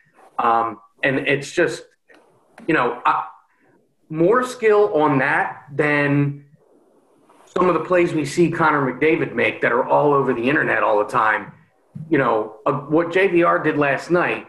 Um, 0.41 0.79
and 1.03 1.19
it's 1.27 1.51
just, 1.51 1.83
you 2.67 2.73
know, 2.73 3.01
uh, 3.05 3.23
more 4.09 4.43
skill 4.43 4.93
on 4.95 5.19
that 5.19 5.65
than 5.73 6.45
some 7.45 7.67
of 7.67 7.73
the 7.73 7.81
plays 7.81 8.13
we 8.13 8.25
see 8.25 8.49
Connor 8.49 8.93
McDavid 8.93 9.33
make 9.33 9.61
that 9.61 9.71
are 9.71 9.87
all 9.87 10.13
over 10.13 10.33
the 10.33 10.49
internet 10.49 10.83
all 10.83 10.99
the 10.99 11.09
time. 11.09 11.51
You 12.09 12.17
know, 12.17 12.57
uh, 12.65 12.73
what 12.73 13.07
JVR 13.07 13.63
did 13.63 13.77
last 13.77 14.09
night 14.09 14.47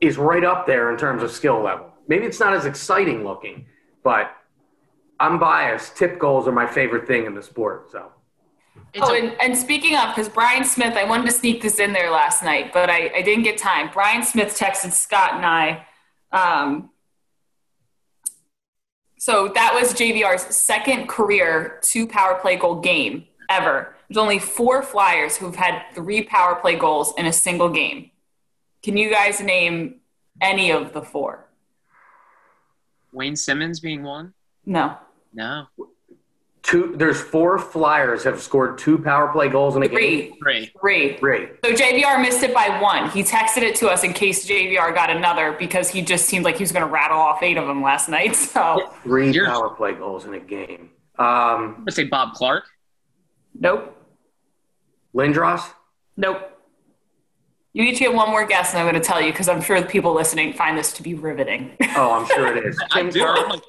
is 0.00 0.16
right 0.16 0.44
up 0.44 0.66
there 0.66 0.90
in 0.90 0.98
terms 0.98 1.22
of 1.22 1.30
skill 1.30 1.62
level. 1.62 1.92
Maybe 2.08 2.26
it's 2.26 2.40
not 2.40 2.54
as 2.54 2.64
exciting 2.64 3.24
looking, 3.24 3.66
but 4.02 4.30
I'm 5.20 5.38
biased. 5.38 5.96
Tip 5.96 6.18
goals 6.18 6.48
are 6.48 6.52
my 6.52 6.66
favorite 6.66 7.06
thing 7.06 7.26
in 7.26 7.34
the 7.34 7.42
sport. 7.42 7.90
So. 7.92 8.10
It's 8.92 9.08
oh, 9.08 9.14
and, 9.14 9.36
and, 9.40 9.56
speaking 9.56 9.96
of, 9.96 10.14
because 10.14 10.28
Brian 10.28 10.64
Smith, 10.64 10.96
I 10.96 11.04
wanted 11.04 11.26
to 11.26 11.32
sneak 11.32 11.62
this 11.62 11.80
in 11.80 11.92
there 11.92 12.10
last 12.10 12.44
night, 12.44 12.72
but 12.72 12.88
I, 12.88 13.10
I 13.14 13.22
didn't 13.22 13.42
get 13.42 13.58
time. 13.58 13.90
Brian 13.92 14.22
Smith 14.22 14.56
texted 14.56 14.92
Scott 14.92 15.34
and 15.34 15.44
I. 15.44 15.86
Um, 16.30 16.90
so 19.18 19.50
that 19.54 19.74
was 19.74 19.94
JVR's 19.94 20.54
second 20.54 21.08
career 21.08 21.80
two 21.82 22.06
power 22.06 22.38
play 22.40 22.56
goal 22.56 22.80
game 22.80 23.26
ever. 23.48 23.96
There's 24.08 24.18
only 24.18 24.38
four 24.38 24.82
Flyers 24.82 25.36
who've 25.36 25.56
had 25.56 25.82
three 25.94 26.22
power 26.22 26.54
play 26.56 26.76
goals 26.76 27.14
in 27.18 27.26
a 27.26 27.32
single 27.32 27.70
game. 27.70 28.10
Can 28.82 28.96
you 28.96 29.10
guys 29.10 29.40
name 29.40 30.00
any 30.40 30.70
of 30.70 30.92
the 30.92 31.02
four? 31.02 31.48
Wayne 33.12 33.34
Simmonds 33.34 33.80
being 33.80 34.02
one? 34.02 34.34
No. 34.66 34.98
No 35.32 35.66
two 36.64 36.94
there's 36.96 37.20
four 37.20 37.58
flyers 37.58 38.24
have 38.24 38.40
scored 38.42 38.78
two 38.78 38.98
power 38.98 39.28
play 39.28 39.48
goals 39.48 39.76
in 39.76 39.82
a 39.84 39.88
Three. 39.88 40.22
game 40.22 40.34
Three. 40.42 40.72
Three. 40.80 41.16
Three. 41.18 41.48
So 41.64 41.72
JVR 41.72 42.20
missed 42.20 42.42
it 42.42 42.52
by 42.52 42.80
one. 42.80 43.10
He 43.10 43.22
texted 43.22 43.62
it 43.62 43.76
to 43.76 43.88
us 43.88 44.02
in 44.02 44.12
case 44.12 44.46
JVR 44.48 44.92
got 44.94 45.10
another 45.10 45.52
because 45.58 45.88
he 45.90 46.02
just 46.02 46.24
seemed 46.26 46.44
like 46.44 46.56
he 46.56 46.62
was 46.62 46.72
going 46.72 46.84
to 46.84 46.90
rattle 46.92 47.18
off 47.18 47.42
eight 47.42 47.56
of 47.58 47.66
them 47.68 47.82
last 47.82 48.08
night. 48.08 48.34
So 48.54 48.92
three 49.02 49.30
You're, 49.32 49.46
power 49.46 49.70
play 49.70 49.92
goals 49.92 50.24
in 50.24 50.34
a 50.34 50.40
game. 50.40 50.90
Um, 51.18 51.82
let's 51.84 51.96
say 51.96 52.04
Bob 52.04 52.32
Clarke 52.34 52.64
Nope. 53.58 53.96
Lindros. 55.14 55.62
Nope. 56.16 56.50
You 57.72 57.82
each 57.82 57.98
get 57.98 58.14
one 58.14 58.30
more 58.30 58.46
guess, 58.46 58.70
and 58.70 58.78
I'm 58.78 58.84
going 58.88 59.00
to 59.00 59.06
tell 59.06 59.20
you 59.20 59.32
because 59.32 59.48
I'm 59.48 59.60
sure 59.60 59.80
the 59.80 59.86
people 59.86 60.14
listening 60.14 60.52
find 60.52 60.78
this 60.78 60.92
to 60.94 61.02
be 61.02 61.14
riveting. 61.14 61.76
Oh, 61.96 62.12
I'm 62.12 62.26
sure 62.26 62.56
it 62.56 62.64
is. 62.64 62.76
Tim 62.92 63.08
I 63.08 63.10
do. 63.10 63.60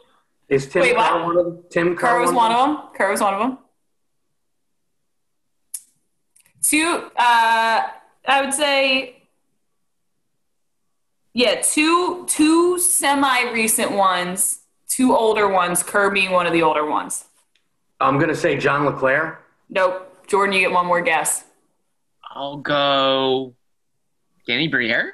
Is 0.48 0.68
Tim 0.68 0.82
Wait, 0.84 0.96
Kerr 0.96 1.24
one 1.24 1.38
of 1.38 1.46
them? 1.46 1.64
Tim 1.70 1.96
Kerr, 1.96 2.08
Kerr 2.08 2.22
was 2.22 2.32
one 2.32 2.52
of 2.52 2.68
them. 2.68 2.88
Kerr 2.96 3.12
was 3.12 3.22
one 3.22 3.34
of 3.34 3.40
them. 3.40 3.58
Two, 6.62 7.10
uh, 7.16 7.84
I 8.28 8.42
would 8.42 8.54
say, 8.54 9.24
yeah, 11.34 11.62
two 11.62 12.26
two 12.28 12.80
semi 12.80 13.52
recent 13.52 13.92
ones, 13.92 14.60
two 14.88 15.16
older 15.16 15.48
ones. 15.48 15.84
Kerr 15.84 16.10
being 16.12 16.32
one 16.32 16.46
of 16.46 16.54
the 16.54 16.64
older 16.64 16.86
ones. 16.86 17.26
I'm 18.00 18.20
gonna 18.20 18.36
say 18.36 18.58
John 18.58 18.86
LeClair. 18.86 19.40
Nope. 19.70 20.12
Jordan, 20.28 20.54
you 20.54 20.62
get 20.62 20.72
one 20.72 20.86
more 20.86 21.02
guess. 21.02 21.44
I'll 22.32 22.58
go 22.58 23.54
Danny 24.48 24.68
Briere. 24.68 25.14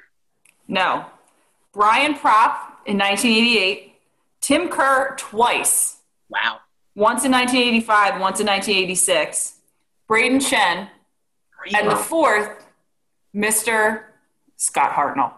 No. 0.68 1.06
Brian 1.74 2.14
Propp 2.16 2.56
in 2.86 2.98
1988. 2.98 3.91
Tim 4.42 4.70
Kerr 4.70 5.16
twice. 5.18 5.98
Wow. 6.30 6.60
Once 6.96 7.24
in 7.24 7.32
1985, 7.32 8.20
once 8.20 8.40
in 8.40 8.48
1986. 8.48 9.60
Brayden 10.10 10.42
Schenn. 10.42 10.90
And 11.76 11.90
the 11.90 11.96
fourth, 11.96 12.66
Mr. 13.36 14.04
Scott 14.58 14.92
Hartnell. 14.92 15.34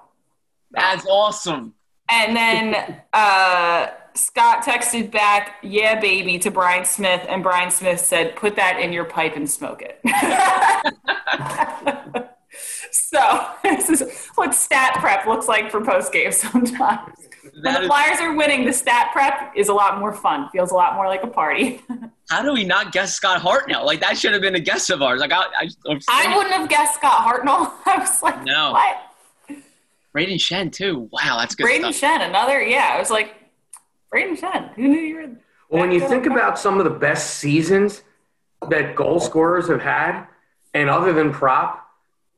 That's 0.72 1.06
awesome. 1.06 1.74
And 2.10 2.36
then 2.36 3.02
uh, 3.14 3.88
Scott 4.16 4.64
texted 4.64 5.12
back, 5.12 5.58
yeah, 5.62 6.00
baby, 6.00 6.40
to 6.40 6.50
Brian 6.50 6.86
Smith. 6.86 7.26
And 7.28 7.44
Brian 7.44 7.72
Smith 7.72 8.00
said, 8.00 8.36
put 8.36 8.56
that 8.56 8.80
in 8.80 8.94
your 8.94 9.06
pipe 9.06 9.36
and 9.36 9.50
smoke 9.50 9.82
it. 9.82 10.00
so 12.92 13.48
this 13.64 13.90
is 13.90 14.30
what 14.36 14.56
stat 14.56 14.98
prep 15.00 15.26
looks 15.26 15.48
like 15.48 15.72
for 15.72 15.84
post 15.84 16.14
game 16.14 16.32
sometimes 16.32 17.28
when 17.52 17.74
the 17.74 17.82
is, 17.82 17.88
Flyers 17.88 18.20
are 18.20 18.36
winning, 18.36 18.66
the 18.66 18.74
stat 18.74 19.10
prep 19.12 19.54
is 19.56 19.70
a 19.70 19.74
lot 19.74 20.00
more 20.00 20.14
fun. 20.14 20.50
Feels 20.52 20.72
a 20.72 20.76
lot 20.76 20.96
more 20.96 21.08
like 21.08 21.24
a 21.24 21.28
party. 21.28 21.82
how 22.30 22.42
do 22.42 22.54
we 22.54 22.64
not 22.64 22.92
guess 22.92 23.14
Scott 23.14 23.42
Hartnell? 23.42 23.86
Like 23.86 24.00
that 24.02 24.18
should 24.18 24.34
have 24.34 24.42
been 24.42 24.56
a 24.56 24.60
guess 24.60 24.90
of 24.90 25.02
ours. 25.02 25.20
Like 25.20 25.32
I, 25.32 25.46
I, 25.60 26.00
I 26.10 26.36
wouldn't 26.36 26.56
have 26.56 26.70
guessed 26.70 26.96
Scott 26.96 27.26
Hartnell. 27.26 27.72
I 27.86 27.98
was 27.98 28.22
like, 28.22 28.44
no. 28.44 28.72
What? 28.72 28.98
Brayden 30.16 30.36
Schenn 30.36 30.72
too. 30.72 31.10
Wow, 31.12 31.38
that's 31.40 31.56
good. 31.56 31.66
Brayden 31.66 31.90
Schenn, 31.90 32.28
another. 32.28 32.62
Yeah, 32.62 32.92
I 32.96 33.00
was 33.00 33.10
like, 33.10 33.34
Brayden 34.14 34.40
Schenn. 34.40 34.74
Who 34.76 34.88
knew 34.88 35.00
you 35.00 35.16
were? 35.16 35.28
Well, 35.70 35.82
when 35.82 35.92
you 35.92 36.08
think 36.08 36.28
about 36.28 36.60
some 36.60 36.78
of 36.78 36.84
the 36.84 36.92
best 36.92 37.36
seasons 37.36 38.04
that 38.70 38.96
goal 38.96 39.20
scorers 39.20 39.68
have 39.70 39.82
had, 39.82 40.28
and 40.76 40.90
other 40.90 41.14
than 41.14 41.34
Propp, 41.34 41.80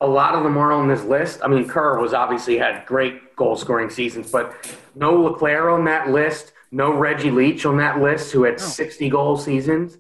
a 0.06 0.08
lot 0.08 0.36
of 0.36 0.44
them 0.44 0.58
are 0.58 0.72
on 0.72 0.88
this 0.88 1.04
list. 1.04 1.40
I 1.44 1.48
mean, 1.48 1.68
Kerr 1.68 2.00
was 2.00 2.14
obviously 2.14 2.58
had 2.58 2.86
great 2.86 3.36
goal 3.36 3.56
scoring 3.56 3.90
seasons, 3.90 4.32
but 4.32 4.54
no 4.94 5.20
LeClair 5.20 5.70
on 5.70 5.86
that 5.86 6.10
list, 6.10 6.54
no 6.72 6.94
Reggie 6.94 7.32
Leach 7.32 7.66
on 7.66 7.78
that 7.78 8.00
list, 8.00 8.32
who 8.32 8.44
had 8.44 8.60
60 8.60 9.10
goal 9.10 9.38
seasons. 9.38 9.98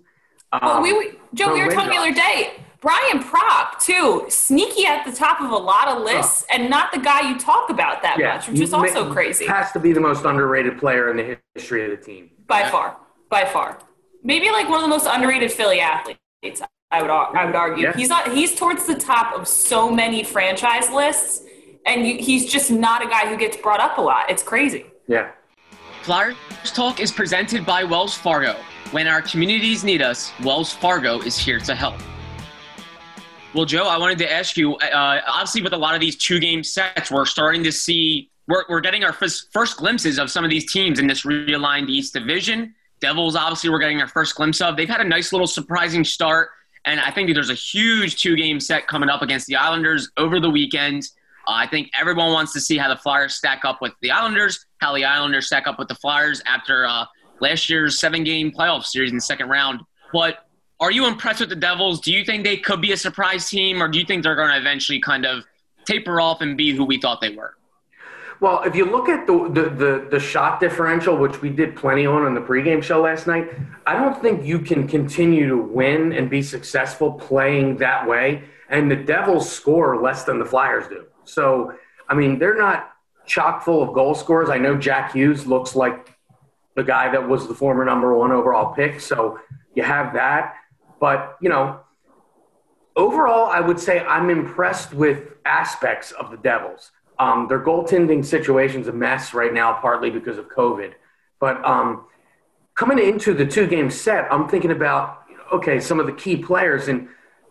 Um, 0.52 0.60
well, 0.62 0.82
we, 0.82 0.94
we 0.94 1.12
Joe, 1.34 1.48
no 1.48 1.54
we 1.56 1.66
were 1.66 1.72
talking 1.72 1.90
the 1.90 1.98
other 1.98 2.14
day. 2.14 2.54
Brian 2.82 3.24
Propp, 3.24 3.80
too, 3.80 4.26
sneaky 4.30 4.86
at 4.86 5.06
the 5.06 5.12
top 5.12 5.42
of 5.42 5.50
a 5.50 5.56
lot 5.56 5.88
of 5.88 6.04
lists, 6.04 6.46
and 6.52 6.70
not 6.70 6.92
the 6.92 7.00
guy 7.00 7.28
you 7.28 7.40
talk 7.40 7.72
about 7.72 8.04
that 8.04 8.20
yeah, 8.20 8.36
much, 8.36 8.48
which 8.48 8.60
is 8.60 8.74
also 8.74 9.12
crazy. 9.12 9.48
Has 9.48 9.72
to 9.72 9.80
be 9.80 9.92
the 9.92 10.00
most 10.00 10.24
underrated 10.24 10.78
player 10.78 11.10
in 11.10 11.18
the 11.18 11.40
history 11.56 11.84
of 11.84 11.98
the 11.98 12.06
team. 12.06 12.30
By 12.46 12.60
yeah. 12.60 12.70
far, 12.70 12.98
by 13.28 13.46
far, 13.46 13.80
maybe 14.24 14.52
like 14.52 14.70
one 14.70 14.78
of 14.78 14.84
the 14.84 14.88
most 14.88 15.08
underrated 15.10 15.52
Philly 15.52 15.80
athletes. 15.80 16.62
I 16.96 17.02
would 17.02 17.12
I 17.12 17.46
would 17.46 17.56
argue 17.56 17.84
yeah. 17.84 17.94
he's 17.94 18.08
not 18.08 18.32
he's 18.32 18.56
towards 18.56 18.86
the 18.86 18.96
top 18.96 19.38
of 19.38 19.50
so 19.50 19.92
many 19.92 20.24
franchise 20.24 20.90
lists, 20.90 21.44
and 21.86 22.08
you, 22.08 22.18
he's 22.18 22.50
just 22.50 22.72
not 22.72 23.06
a 23.06 23.10
guy 23.10 23.28
who 23.28 23.36
gets 23.36 23.58
brought 23.58 23.82
up 23.82 23.98
a 23.98 24.02
lot. 24.02 24.30
It's 24.30 24.42
crazy. 24.42 24.86
Yeah. 25.08 25.32
Flyers 26.04 26.38
Talk 26.64 27.02
is 27.02 27.12
presented 27.12 27.66
by 27.66 27.84
Wells 27.84 28.16
Fargo. 28.16 28.56
When 28.92 29.08
our 29.08 29.22
communities 29.22 29.84
need 29.84 30.02
us, 30.02 30.32
Wells 30.42 30.72
Fargo 30.72 31.20
is 31.20 31.38
here 31.38 31.60
to 31.60 31.76
help. 31.76 31.96
Well, 33.54 33.66
Joe, 33.66 33.88
I 33.88 33.98
wanted 33.98 34.20
to 34.20 34.32
ask 34.32 34.56
you. 34.56 34.76
Uh, 34.76 35.20
obviously, 35.28 35.64
with 35.64 35.74
a 35.74 35.78
lot 35.78 35.96
of 35.96 36.02
these 36.02 36.16
two-game 36.16 36.64
sets, 36.64 37.12
we're 37.12 37.26
starting 37.26 37.64
to 37.64 37.74
see 37.74 38.30
we're, 38.48 38.64
we're 38.70 38.82
getting 38.82 39.04
our 39.04 39.14
first, 39.14 39.52
first 39.52 39.78
glimpses 39.78 40.18
of 40.18 40.32
some 40.32 40.46
of 40.46 40.50
these 40.50 40.72
teams 40.72 41.00
in 41.00 41.08
this 41.08 41.24
realigned 41.24 41.90
East 41.90 42.14
Division. 42.14 42.74
Devils, 43.02 43.36
obviously, 43.36 43.70
we're 43.70 43.80
getting 43.80 44.00
our 44.00 44.08
first 44.08 44.36
glimpse 44.36 44.62
of. 44.62 44.78
They've 44.78 44.88
had 44.88 45.02
a 45.02 45.08
nice 45.08 45.34
little 45.34 45.48
surprising 45.48 46.06
start. 46.06 46.52
And 46.86 47.00
I 47.00 47.12
think 47.12 47.34
there's 47.34 47.50
a 47.50 47.56
huge 47.56 48.22
two 48.22 48.36
game 48.36 48.60
set 48.60 48.88
coming 48.88 49.10
up 49.10 49.22
against 49.22 49.48
the 49.48 49.56
Islanders 49.56 50.12
over 50.18 50.40
the 50.40 50.50
weekend. 50.50 51.10
Uh, 51.48 51.54
I 51.54 51.68
think 51.68 51.92
everyone 52.00 52.32
wants 52.32 52.54
to 52.54 52.60
see 52.60 52.78
how 52.78 52.90
the 52.90 52.96
Flyers 52.96 53.36
stack 53.36 53.66
up 53.66 53.82
with 53.82 53.94
the 54.02 54.12
Islanders, 54.12 54.66
how 54.80 54.94
the 54.94 55.06
Islanders 55.06 55.48
stack 55.48 55.68
up 55.68 55.80
with 55.80 55.88
the 55.88 55.96
Flyers 55.96 56.42
after 56.46 56.86
uh, 56.86 57.06
last 57.40 57.70
year's 57.70 58.00
seven 58.00 58.24
game 58.24 58.52
playoff 58.52 58.86
series 58.86 59.12
in 59.12 59.18
the 59.18 59.22
second 59.22 59.50
round. 59.50 59.82
But 60.14 60.46
are 60.80 60.92
you 60.92 61.08
impressed 61.08 61.40
with 61.40 61.50
the 61.50 61.56
Devils? 61.56 62.02
Do 62.02 62.12
you 62.12 62.24
think 62.26 62.44
they 62.44 62.58
could 62.58 62.82
be 62.82 62.92
a 62.92 62.98
surprise 62.98 63.50
team, 63.50 63.82
or 63.82 63.88
do 63.88 63.98
you 63.98 64.06
think 64.06 64.24
they're 64.24 64.36
going 64.36 64.52
to 64.52 64.58
eventually 64.58 65.00
kind 65.00 65.26
of 65.26 65.44
taper 65.86 66.20
off 66.20 66.42
and 66.42 66.58
be 66.58 66.76
who 66.76 66.84
we 66.84 67.00
thought 67.00 67.22
they 67.22 67.36
were? 67.36 67.56
Well, 68.40 68.64
if 68.64 68.76
you 68.76 68.86
look 68.86 69.08
at 69.08 69.26
the, 69.28 69.50
the, 69.50 69.70
the, 69.70 70.08
the, 70.12 70.20
shot 70.20 70.60
differential, 70.60 71.18
which 71.18 71.42
we 71.42 71.50
did 71.50 71.76
plenty 71.76 72.06
on 72.06 72.24
on 72.24 72.34
the 72.34 72.42
pregame 72.42 72.84
show 72.84 73.02
last 73.02 73.28
night, 73.28 73.50
I 73.86 73.94
don't 73.94 74.22
think 74.22 74.46
you 74.46 74.60
can 74.60 74.88
continue 74.88 75.48
to 75.48 75.58
win 75.58 76.12
and 76.12 76.30
be 76.30 76.42
successful 76.42 77.14
playing 77.14 77.78
that 77.78 78.08
way. 78.08 78.44
And 78.70 78.92
the 78.92 78.96
Devils 78.96 79.50
score 79.50 80.02
less 80.02 80.24
than 80.24 80.40
the 80.40 80.46
Flyers 80.46 80.88
do. 80.88 81.06
So, 81.24 81.74
I 82.10 82.14
mean, 82.14 82.38
they're 82.38 82.58
not 82.58 82.94
chock 83.26 83.64
full 83.64 83.82
of 83.82 83.94
goal 83.94 84.16
scorers. 84.16 84.50
I 84.50 84.58
know 84.58 84.76
Jack 84.76 85.14
Hughes 85.14 85.48
looks 85.48 85.76
like 85.76 86.16
the 86.76 86.84
guy 86.84 87.10
that 87.12 87.28
was 87.28 87.48
the 87.48 87.56
former 87.56 87.86
number 87.86 88.16
one 88.16 88.32
overall 88.32 88.74
pick. 88.74 89.00
So 89.00 89.40
you 89.76 89.84
have 89.84 90.14
that. 90.14 90.56
But, 91.00 91.38
you 91.42 91.50
know, 91.50 91.80
overall, 92.96 93.48
I 93.48 93.62
would 93.62 93.80
say 93.80 94.00
I'm 94.02 94.30
impressed 94.30 94.94
with 94.94 95.34
aspects 95.46 96.12
of 96.12 96.32
the 96.32 96.38
Devils. 96.38 96.92
Um, 97.18 97.48
their 97.48 97.64
goaltending 97.64 98.26
situation's 98.26 98.88
a 98.88 98.94
mess 98.94 99.34
right 99.34 99.54
now, 99.54 99.74
partly 99.74 100.10
because 100.10 100.38
of 100.38 100.50
COVID. 100.50 100.94
But 101.40 101.64
um, 101.64 102.06
coming 102.76 103.00
into 103.00 103.34
the 103.34 103.46
two 103.46 103.68
game 103.68 103.90
set, 103.90 104.32
I'm 104.32 104.48
thinking 104.50 104.72
about, 104.72 105.24
okay, 105.54 105.80
some 105.80 106.00
of 106.00 106.08
the 106.08 106.14
key 106.14 106.36
players. 106.36 106.88
And 106.88 107.08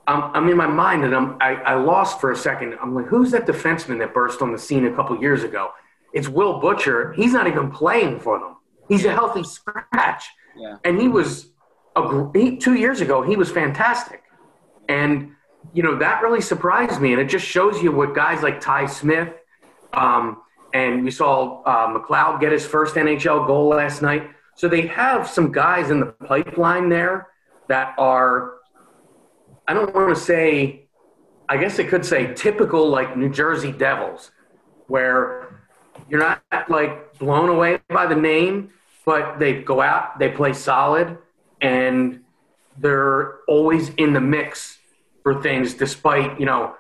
I'm, 0.07 0.23
I'm 0.35 0.49
in 0.49 0.57
my 0.57 0.67
mind 0.67 1.05
and 1.05 1.15
I'm, 1.15 1.37
I, 1.41 1.55
I 1.55 1.75
lost 1.75 2.21
for 2.21 2.31
a 2.31 2.37
second. 2.37 2.77
I'm 2.83 2.95
like, 2.95 3.07
who's 3.07 3.31
that 3.31 3.47
defenseman 3.47 3.99
that 4.01 4.13
burst 4.13 4.43
on 4.43 4.53
the 4.53 4.59
scene 4.59 4.85
a 4.85 4.95
couple 4.95 5.19
years 5.19 5.45
ago? 5.45 5.71
It's 6.13 6.29
Will 6.29 6.61
Butcher. 6.61 7.13
He's 7.15 7.33
not 7.33 7.47
even 7.47 7.71
playing 7.71 8.21
for 8.21 8.39
them. 8.39 8.57
He's 8.89 9.05
a 9.05 9.13
healthy 9.13 9.45
scratch. 9.45 10.25
Yeah. 10.57 10.77
And 10.85 11.01
he 11.01 11.09
was, 11.09 11.49
a, 11.97 12.31
he, 12.35 12.59
two 12.59 12.75
years 12.75 13.01
ago, 13.01 13.23
he 13.23 13.37
was 13.37 13.51
fantastic. 13.51 14.23
And, 14.89 15.33
you 15.73 15.83
know, 15.83 15.97
that 15.99 16.23
really 16.23 16.43
surprised 16.43 17.01
me. 17.01 17.13
And 17.13 17.21
it 17.21 17.29
just 17.31 17.47
shows 17.47 17.83
you 17.83 17.91
what 17.91 18.15
guys 18.15 18.43
like 18.43 18.61
Ty 18.61 18.87
Smith, 18.87 19.33
um, 19.97 20.43
and 20.73 21.05
we 21.05 21.11
saw 21.11 21.63
uh, 21.63 21.87
McLeod 21.97 22.41
get 22.41 22.53
his 22.53 22.67
first 22.67 22.97
NHL 22.97 23.47
goal 23.47 23.69
last 23.69 24.03
night. 24.03 24.31
So 24.57 24.69
they 24.69 24.87
have 24.89 25.29
some 25.29 25.53
guys 25.53 25.91
in 25.91 26.01
the 26.01 26.07
pipeline 26.07 26.89
there 26.89 27.29
that 27.69 27.95
are, 27.99 28.55
I 29.67 29.75
don't 29.75 29.95
want 29.95 30.15
to 30.15 30.21
say, 30.21 30.87
I 31.49 31.57
guess 31.57 31.79
it 31.79 31.89
could 31.89 32.05
say 32.05 32.35
typical 32.35 32.89
like 32.89 33.17
New 33.17 33.31
Jersey 33.31 33.73
Devils, 33.73 34.31
where 34.87 35.67
you're 36.09 36.21
not 36.21 36.43
like 36.69 37.19
blown 37.19 37.49
away 37.49 37.81
by 37.89 38.07
the 38.07 38.17
name, 38.17 38.71
but 39.05 39.39
they 39.39 39.63
go 39.63 39.81
out, 39.81 40.19
they 40.19 40.31
play 40.31 40.53
solid, 40.53 41.19
and 41.61 42.21
they're 42.79 43.41
always 43.47 43.91
in 43.91 44.13
the 44.13 44.21
mix 44.21 44.79
for 45.23 45.41
things 45.41 45.75
despite, 45.75 46.39
you 46.39 46.47
know, 46.47 46.75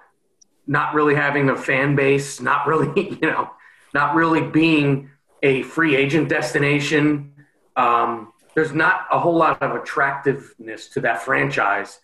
not 0.66 0.94
really 0.94 1.14
having 1.14 1.48
a 1.50 1.56
fan 1.56 1.94
base, 1.94 2.40
not 2.40 2.66
really, 2.66 3.18
you 3.22 3.30
know, 3.30 3.50
not 3.92 4.14
really 4.14 4.42
being 4.42 5.10
a 5.42 5.62
free 5.62 5.96
agent 5.96 6.28
destination. 6.28 7.32
Um, 7.76 8.32
there's 8.54 8.72
not 8.72 9.06
a 9.10 9.18
whole 9.18 9.36
lot 9.36 9.60
of 9.62 9.74
attractiveness 9.74 10.88
to 10.88 11.00
that 11.00 11.22
franchise, 11.22 12.00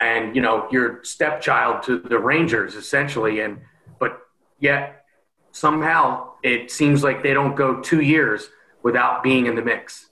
and 0.00 0.34
you 0.34 0.42
know, 0.42 0.68
your 0.70 1.00
stepchild 1.02 1.82
to 1.84 1.98
the 1.98 2.18
Rangers 2.18 2.74
essentially, 2.74 3.40
and 3.40 3.58
but 3.98 4.20
yet 4.60 5.04
somehow 5.50 6.32
it 6.42 6.70
seems 6.70 7.02
like 7.02 7.22
they 7.22 7.34
don't 7.34 7.56
go 7.56 7.80
two 7.80 8.00
years 8.00 8.48
without 8.82 9.22
being 9.22 9.46
in 9.46 9.56
the 9.56 9.62
mix. 9.62 10.06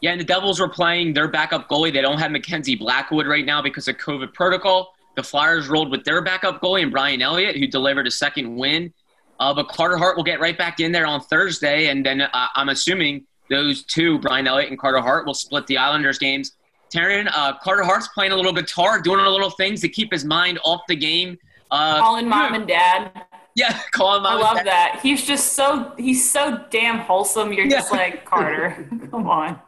Yeah, 0.00 0.10
and 0.10 0.20
the 0.20 0.24
Devils 0.24 0.60
were 0.60 0.68
playing 0.68 1.14
their 1.14 1.28
backup 1.28 1.68
goalie. 1.68 1.92
They 1.92 2.02
don't 2.02 2.18
have 2.18 2.30
Mackenzie 2.30 2.76
Blackwood 2.76 3.26
right 3.26 3.46
now 3.46 3.62
because 3.62 3.88
of 3.88 3.96
COVID 3.96 4.34
protocol. 4.34 4.95
The 5.16 5.22
Flyers 5.22 5.68
rolled 5.68 5.90
with 5.90 6.04
their 6.04 6.22
backup 6.22 6.60
goalie 6.60 6.82
and 6.82 6.92
Brian 6.92 7.22
Elliott, 7.22 7.56
who 7.56 7.66
delivered 7.66 8.06
a 8.06 8.10
second 8.10 8.54
win. 8.54 8.92
Uh, 9.40 9.52
but 9.52 9.68
Carter 9.68 9.96
Hart 9.96 10.16
will 10.16 10.24
get 10.24 10.40
right 10.40 10.56
back 10.56 10.80
in 10.80 10.92
there 10.92 11.06
on 11.06 11.20
Thursday, 11.20 11.88
and 11.88 12.04
then 12.04 12.22
uh, 12.22 12.46
I'm 12.54 12.68
assuming 12.68 13.26
those 13.50 13.82
two, 13.84 14.18
Brian 14.18 14.46
Elliott 14.46 14.70
and 14.70 14.78
Carter 14.78 15.00
Hart, 15.00 15.26
will 15.26 15.34
split 15.34 15.66
the 15.66 15.78
Islanders 15.78 16.18
games. 16.18 16.52
Taryn, 16.92 17.30
uh, 17.34 17.58
Carter 17.58 17.82
Hart's 17.82 18.08
playing 18.08 18.32
a 18.32 18.36
little 18.36 18.52
guitar, 18.52 19.00
doing 19.00 19.20
a 19.20 19.28
little 19.28 19.50
things 19.50 19.80
to 19.82 19.88
keep 19.88 20.12
his 20.12 20.24
mind 20.24 20.58
off 20.64 20.82
the 20.88 20.96
game. 20.96 21.38
Uh, 21.70 21.98
calling 21.98 22.28
mom 22.28 22.54
and 22.54 22.66
dad. 22.66 23.10
Yeah, 23.54 23.78
calling 23.92 24.22
mom. 24.22 24.38
I 24.38 24.40
love 24.40 24.64
that. 24.64 25.00
He's 25.02 25.24
just 25.26 25.54
so 25.54 25.92
he's 25.96 26.30
so 26.30 26.64
damn 26.70 26.98
wholesome. 26.98 27.52
You're 27.52 27.66
yeah. 27.66 27.78
just 27.78 27.92
like 27.92 28.24
Carter. 28.24 28.88
Come 29.10 29.26
on. 29.26 29.58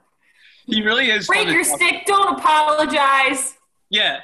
He 0.67 0.83
really 0.83 1.11
is. 1.11 1.27
Break 1.27 1.49
your 1.49 1.65
stick. 1.65 2.05
Don't 2.07 2.39
apologize. 2.39 3.55
Yeah, 3.91 4.21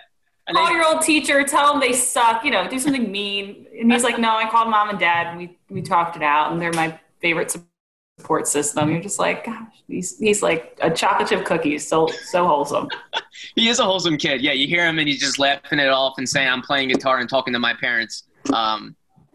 Call 0.52 0.70
your 0.70 0.84
old 0.84 1.00
teacher, 1.00 1.42
tell 1.42 1.72
them 1.72 1.80
they 1.80 1.92
suck, 1.92 2.44
you 2.44 2.50
know, 2.50 2.68
do 2.68 2.78
something 2.78 3.10
mean. 3.10 3.66
And 3.80 3.90
he's 3.90 4.04
like, 4.04 4.18
no, 4.18 4.36
I 4.36 4.48
called 4.48 4.68
mom 4.68 4.90
and 4.90 4.98
dad 4.98 5.28
and 5.28 5.38
we, 5.38 5.56
we 5.70 5.80
talked 5.80 6.16
it 6.16 6.22
out 6.22 6.52
and 6.52 6.60
they're 6.60 6.72
my 6.72 6.98
favorite 7.20 7.56
support 8.18 8.46
system. 8.46 8.90
You're 8.90 9.00
just 9.00 9.18
like, 9.18 9.46
gosh, 9.46 9.82
he's, 9.88 10.18
he's 10.18 10.42
like 10.42 10.78
a 10.82 10.90
chocolate 10.90 11.28
chip 11.28 11.46
cookie. 11.46 11.78
So, 11.78 12.08
so 12.08 12.46
wholesome. 12.46 12.88
he 13.54 13.68
is 13.68 13.78
a 13.78 13.84
wholesome 13.84 14.18
kid. 14.18 14.42
Yeah. 14.42 14.52
You 14.52 14.66
hear 14.66 14.86
him 14.86 14.98
and 14.98 15.08
he's 15.08 15.20
just 15.20 15.38
laughing 15.38 15.78
it 15.78 15.88
off 15.88 16.14
and 16.18 16.28
saying, 16.28 16.48
I'm 16.48 16.62
playing 16.62 16.90
guitar 16.90 17.20
and 17.20 17.28
talking 17.28 17.54
to 17.54 17.58
my 17.58 17.72
parents. 17.72 18.24
Um, 18.52 18.94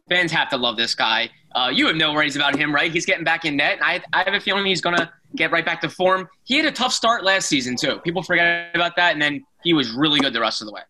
fans 0.10 0.32
have 0.32 0.50
to 0.50 0.58
love 0.58 0.78
this 0.78 0.93
guy. 0.93 1.30
Uh, 1.56 1.72
you 1.74 1.88
have 1.88 1.95
no 1.95 2.13
worries 2.13 2.36
about 2.36 2.56
him, 2.56 2.74
right? 2.74 2.91
He's 2.91 3.08
getting 3.08 3.24
back 3.24 3.45
in 3.45 3.56
net. 3.56 3.80
I, 3.82 4.00
I 4.13 4.24
have 4.24 4.36
a 4.36 4.39
feeling 4.39 4.63
he's 4.63 4.82
going 4.82 4.98
to 4.98 5.10
get 5.36 5.52
right 5.52 5.65
back 5.65 5.82
to 5.82 5.89
form. 5.89 6.30
He 6.43 6.58
had 6.58 6.65
a 6.65 6.72
tough 6.72 6.93
start 6.93 7.24
last 7.24 7.50
season, 7.50 7.76
too. 7.76 7.98
People 8.00 8.22
forget 8.22 8.69
about 8.76 8.95
that. 8.98 9.13
And 9.13 9.22
then 9.22 9.43
he 9.63 9.74
was 9.74 9.91
really 9.91 10.19
good 10.19 10.34
the 10.34 10.41
rest 10.41 10.62
of 10.62 10.67
the 10.67 10.74
way. 10.74 10.82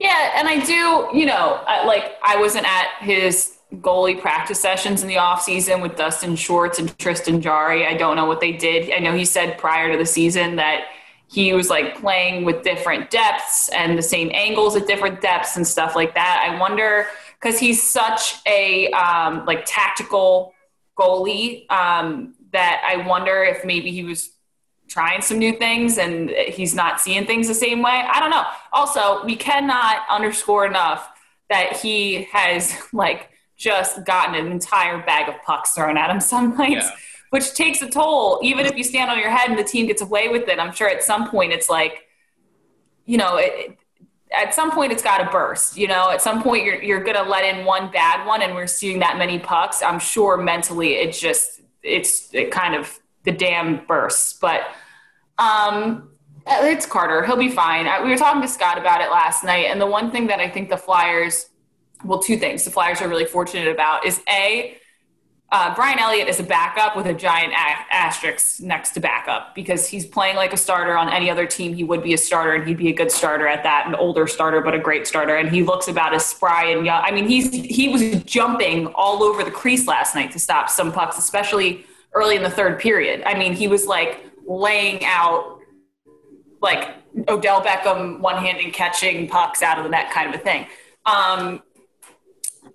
Yeah, 0.00 0.32
and 0.34 0.48
I 0.48 0.64
do, 0.64 1.16
you 1.16 1.26
know, 1.26 1.62
like 1.86 2.16
I 2.22 2.36
wasn't 2.36 2.66
at 2.66 2.88
his 3.00 3.58
goalie 3.76 4.18
practice 4.18 4.58
sessions 4.58 5.02
in 5.02 5.08
the 5.08 5.18
off 5.18 5.42
season 5.42 5.82
with 5.82 5.94
Dustin 5.94 6.36
Schwartz 6.36 6.78
and 6.78 6.98
Tristan 6.98 7.40
Jarry. 7.42 7.86
I 7.86 7.94
don't 7.94 8.16
know 8.16 8.24
what 8.24 8.40
they 8.40 8.52
did. 8.52 8.90
I 8.92 8.98
know 8.98 9.14
he 9.14 9.26
said 9.26 9.58
prior 9.58 9.92
to 9.92 9.98
the 9.98 10.06
season 10.06 10.56
that 10.56 10.86
he 11.28 11.52
was 11.52 11.68
like 11.68 12.00
playing 12.00 12.44
with 12.46 12.62
different 12.62 13.10
depths 13.10 13.68
and 13.68 13.96
the 13.96 14.02
same 14.02 14.30
angles 14.32 14.74
at 14.74 14.86
different 14.86 15.20
depths 15.20 15.56
and 15.56 15.66
stuff 15.66 15.94
like 15.94 16.14
that. 16.14 16.48
I 16.50 16.58
wonder 16.58 17.06
because 17.38 17.60
he's 17.60 17.82
such 17.82 18.36
a 18.46 18.90
um, 18.92 19.44
like 19.44 19.64
tactical 19.66 20.54
goalie 20.98 21.70
um, 21.70 22.34
that 22.52 22.82
I 22.84 23.06
wonder 23.06 23.44
if 23.44 23.66
maybe 23.66 23.92
he 23.92 24.02
was 24.02 24.30
trying 24.90 25.22
some 25.22 25.38
new 25.38 25.56
things 25.56 25.98
and 25.98 26.30
he's 26.30 26.74
not 26.74 27.00
seeing 27.00 27.24
things 27.24 27.46
the 27.46 27.54
same 27.54 27.80
way. 27.80 28.04
I 28.12 28.18
don't 28.18 28.30
know. 28.30 28.44
Also, 28.72 29.24
we 29.24 29.36
cannot 29.36 30.00
underscore 30.10 30.66
enough 30.66 31.08
that 31.48 31.76
he 31.76 32.24
has 32.32 32.76
like 32.92 33.30
just 33.56 34.04
gotten 34.04 34.34
an 34.34 34.50
entire 34.50 34.98
bag 35.04 35.28
of 35.28 35.40
pucks 35.42 35.70
thrown 35.70 35.96
at 35.96 36.10
him 36.10 36.20
some 36.20 36.56
nights, 36.58 36.86
yeah. 36.86 36.96
which 37.30 37.54
takes 37.54 37.80
a 37.82 37.88
toll. 37.88 38.40
Even 38.42 38.66
if 38.66 38.76
you 38.76 38.82
stand 38.82 39.10
on 39.10 39.18
your 39.18 39.30
head 39.30 39.48
and 39.48 39.58
the 39.58 39.64
team 39.64 39.86
gets 39.86 40.02
away 40.02 40.28
with 40.28 40.48
it, 40.48 40.58
I'm 40.58 40.72
sure 40.72 40.88
at 40.88 41.04
some 41.04 41.30
point 41.30 41.52
it's 41.52 41.70
like, 41.70 42.06
you 43.06 43.16
know, 43.16 43.36
it, 43.36 43.78
at 44.36 44.54
some 44.54 44.72
point 44.72 44.92
it's 44.92 45.02
got 45.02 45.18
to 45.18 45.30
burst. 45.30 45.76
You 45.76 45.86
know, 45.86 46.10
at 46.10 46.20
some 46.20 46.42
point 46.42 46.64
you're 46.64 46.82
you're 46.82 47.02
gonna 47.02 47.28
let 47.28 47.44
in 47.44 47.64
one 47.64 47.90
bad 47.90 48.26
one, 48.26 48.42
and 48.42 48.54
we're 48.54 48.66
seeing 48.66 48.98
that 49.00 49.18
many 49.18 49.38
pucks. 49.38 49.82
I'm 49.82 49.98
sure 49.98 50.36
mentally 50.36 50.94
it 50.94 51.12
just 51.12 51.60
it's 51.82 52.32
it 52.32 52.50
kind 52.50 52.74
of 52.74 52.98
the 53.24 53.32
dam 53.32 53.84
bursts, 53.86 54.32
but 54.34 54.62
um, 55.40 56.10
it's 56.46 56.86
Carter. 56.86 57.24
He'll 57.24 57.36
be 57.36 57.50
fine. 57.50 57.86
I, 57.86 58.02
we 58.02 58.10
were 58.10 58.16
talking 58.16 58.42
to 58.42 58.48
Scott 58.48 58.78
about 58.78 59.00
it 59.00 59.10
last 59.10 59.42
night, 59.44 59.66
and 59.66 59.80
the 59.80 59.86
one 59.86 60.10
thing 60.10 60.26
that 60.28 60.40
I 60.40 60.48
think 60.48 60.68
the 60.68 60.76
Flyers, 60.76 61.48
well, 62.04 62.20
two 62.20 62.36
things 62.36 62.64
the 62.64 62.70
Flyers 62.70 63.00
are 63.00 63.08
really 63.08 63.24
fortunate 63.24 63.68
about 63.68 64.06
is 64.06 64.20
a 64.28 64.76
uh, 65.52 65.74
Brian 65.74 65.98
Elliott 65.98 66.28
is 66.28 66.38
a 66.38 66.44
backup 66.44 66.96
with 66.96 67.06
a 67.06 67.14
giant 67.14 67.52
a- 67.52 67.94
asterisk 67.94 68.60
next 68.60 68.90
to 68.90 69.00
backup 69.00 69.52
because 69.52 69.88
he's 69.88 70.06
playing 70.06 70.36
like 70.36 70.52
a 70.52 70.56
starter 70.56 70.96
on 70.96 71.12
any 71.12 71.28
other 71.28 71.44
team. 71.44 71.74
He 71.74 71.82
would 71.82 72.04
be 72.04 72.14
a 72.14 72.18
starter 72.18 72.52
and 72.52 72.68
he'd 72.68 72.76
be 72.76 72.88
a 72.88 72.92
good 72.92 73.10
starter 73.10 73.48
at 73.48 73.64
that, 73.64 73.88
an 73.88 73.96
older 73.96 74.28
starter, 74.28 74.60
but 74.60 74.74
a 74.74 74.78
great 74.78 75.08
starter. 75.08 75.34
And 75.36 75.50
he 75.50 75.64
looks 75.64 75.88
about 75.88 76.14
as 76.14 76.24
spry 76.24 76.66
and 76.66 76.86
young. 76.86 77.02
I 77.02 77.10
mean, 77.10 77.26
he's 77.26 77.52
he 77.52 77.88
was 77.88 78.22
jumping 78.22 78.86
all 78.94 79.24
over 79.24 79.42
the 79.42 79.50
crease 79.50 79.88
last 79.88 80.14
night 80.14 80.30
to 80.32 80.38
stop 80.38 80.70
some 80.70 80.92
pucks, 80.92 81.18
especially 81.18 81.84
early 82.12 82.36
in 82.36 82.44
the 82.44 82.50
third 82.50 82.78
period. 82.78 83.22
I 83.26 83.36
mean, 83.36 83.52
he 83.52 83.66
was 83.66 83.86
like 83.86 84.29
laying 84.46 85.04
out 85.04 85.60
like 86.60 86.94
Odell 87.28 87.62
Beckham 87.62 88.20
one-handed 88.20 88.72
catching 88.72 89.28
pucks 89.28 89.62
out 89.62 89.78
of 89.78 89.84
the 89.84 89.90
net 89.90 90.10
kind 90.10 90.32
of 90.32 90.40
a 90.40 90.42
thing. 90.42 90.66
Um, 91.06 91.62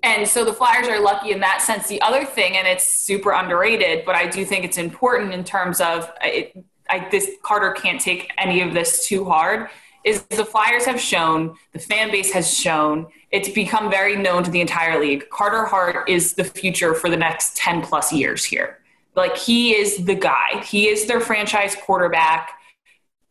and 0.03 0.27
so 0.27 0.45
the 0.45 0.53
Flyers 0.53 0.87
are 0.87 0.99
lucky 0.99 1.31
in 1.31 1.39
that 1.39 1.61
sense. 1.61 1.87
The 1.87 2.01
other 2.01 2.25
thing, 2.25 2.57
and 2.57 2.67
it's 2.67 2.87
super 2.87 3.31
underrated, 3.31 4.05
but 4.05 4.15
I 4.15 4.27
do 4.27 4.45
think 4.45 4.65
it's 4.65 4.77
important 4.77 5.33
in 5.33 5.43
terms 5.43 5.81
of 5.81 6.11
it, 6.21 6.63
I, 6.89 7.07
this 7.09 7.31
Carter 7.43 7.71
can't 7.71 7.99
take 7.99 8.31
any 8.37 8.61
of 8.61 8.73
this 8.73 9.07
too 9.07 9.25
hard. 9.25 9.69
Is 10.03 10.21
the 10.23 10.45
Flyers 10.45 10.85
have 10.85 11.01
shown, 11.01 11.55
the 11.73 11.79
fan 11.79 12.11
base 12.11 12.31
has 12.31 12.55
shown, 12.55 13.07
it's 13.31 13.49
become 13.49 13.89
very 13.89 14.15
known 14.15 14.43
to 14.43 14.51
the 14.51 14.61
entire 14.61 14.99
league. 14.99 15.27
Carter 15.31 15.65
Hart 15.65 16.07
is 16.07 16.35
the 16.35 16.43
future 16.43 16.93
for 16.93 17.09
the 17.09 17.17
next 17.17 17.57
10 17.57 17.81
plus 17.81 18.13
years 18.13 18.43
here. 18.43 18.79
Like 19.15 19.37
he 19.37 19.75
is 19.75 20.05
the 20.05 20.15
guy. 20.15 20.63
He 20.65 20.87
is 20.87 21.05
their 21.05 21.19
franchise 21.19 21.75
quarterback, 21.75 22.51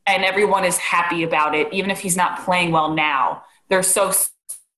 and 0.07 0.25
everyone 0.25 0.65
is 0.65 0.79
happy 0.79 1.23
about 1.23 1.55
it, 1.55 1.73
even 1.73 1.91
if 1.91 2.01
he's 2.01 2.17
not 2.17 2.45
playing 2.45 2.73
well 2.73 2.95
now. 2.95 3.43
They're 3.69 3.83
so 3.83 4.13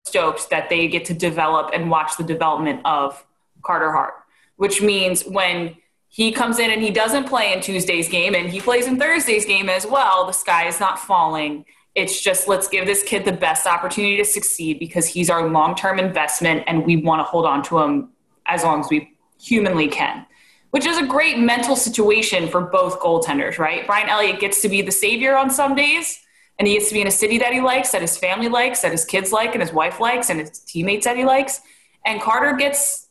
stoked 0.05 0.51
that 0.51 0.69
they 0.69 0.89
get 0.89 1.05
to 1.07 1.15
develop 1.15 1.71
and 1.73 1.91
watch 1.91 2.17
the 2.17 2.25
development 2.25 2.81
of 2.85 3.25
Carter 3.63 3.93
Hart, 3.93 4.15
which 4.57 4.81
means 4.81 5.23
when 5.25 5.77
he 6.09 6.33
comes 6.33 6.59
in 6.59 6.71
and 6.71 6.81
he 6.81 6.91
doesn't 6.91 7.25
play 7.25 7.53
in 7.53 7.61
Tuesday's 7.61 8.09
game 8.09 8.35
and 8.35 8.49
he 8.49 8.61
plays 8.61 8.87
in 8.87 8.99
Thursday's 8.99 9.45
game 9.45 9.69
as 9.69 9.87
well, 9.87 10.25
the 10.27 10.33
sky 10.33 10.67
is 10.67 10.81
not 10.81 10.99
falling. 10.99 11.65
It's 11.95 12.21
just 12.21 12.47
let's 12.47 12.69
give 12.69 12.87
this 12.87 13.03
kid 13.03 13.25
the 13.25 13.33
best 13.33 13.67
opportunity 13.67 14.17
to 14.17 14.25
succeed 14.25 14.79
because 14.79 15.07
he's 15.07 15.29
our 15.29 15.49
long 15.49 15.75
term 15.75 15.99
investment 15.99 16.65
and 16.67 16.87
we 16.87 16.97
want 16.97 17.21
to 17.21 17.25
hold 17.25 17.45
on 17.45 17.63
to 17.65 17.79
him 17.81 18.11
as 18.47 18.63
long 18.63 18.81
as 18.81 18.89
we 18.91 19.13
humanly 19.41 19.89
can, 19.89 20.25
which 20.71 20.87
is 20.87 20.99
a 20.99 21.07
great 21.07 21.39
mental 21.39 21.77
situation 21.77 22.49
for 22.49 22.61
both 22.61 23.01
goaltenders, 23.01 23.59
right? 23.59 23.87
Brian 23.87 24.09
Elliott 24.09 24.41
gets 24.41 24.61
to 24.63 24.69
be 24.69 24.83
the 24.83 24.93
savior 24.93 25.37
on 25.37 25.51
some 25.51 25.75
days 25.75 26.19
and 26.59 26.67
he 26.67 26.75
gets 26.75 26.89
to 26.89 26.95
be 26.95 27.01
in 27.01 27.07
a 27.07 27.13
city 27.13 27.39
that 27.39 27.53
he 27.53 27.61
likes, 27.61 27.93
that 27.93 28.01
his 28.01 28.17
family 28.17 28.49
likes, 28.49 28.81
that 28.83 28.93
his 28.93 29.05
kids 29.05 29.33
like, 29.33 29.55
and 29.55 29.63
his 29.63 29.73
wife 29.73 30.01
likes, 30.01 30.31
and 30.31 30.41
his 30.41 30.59
teammates 30.61 31.05
that 31.05 31.17
he 31.17 31.25
likes. 31.25 31.61
And 32.05 32.21
Carter 32.21 32.57
gets 32.57 33.09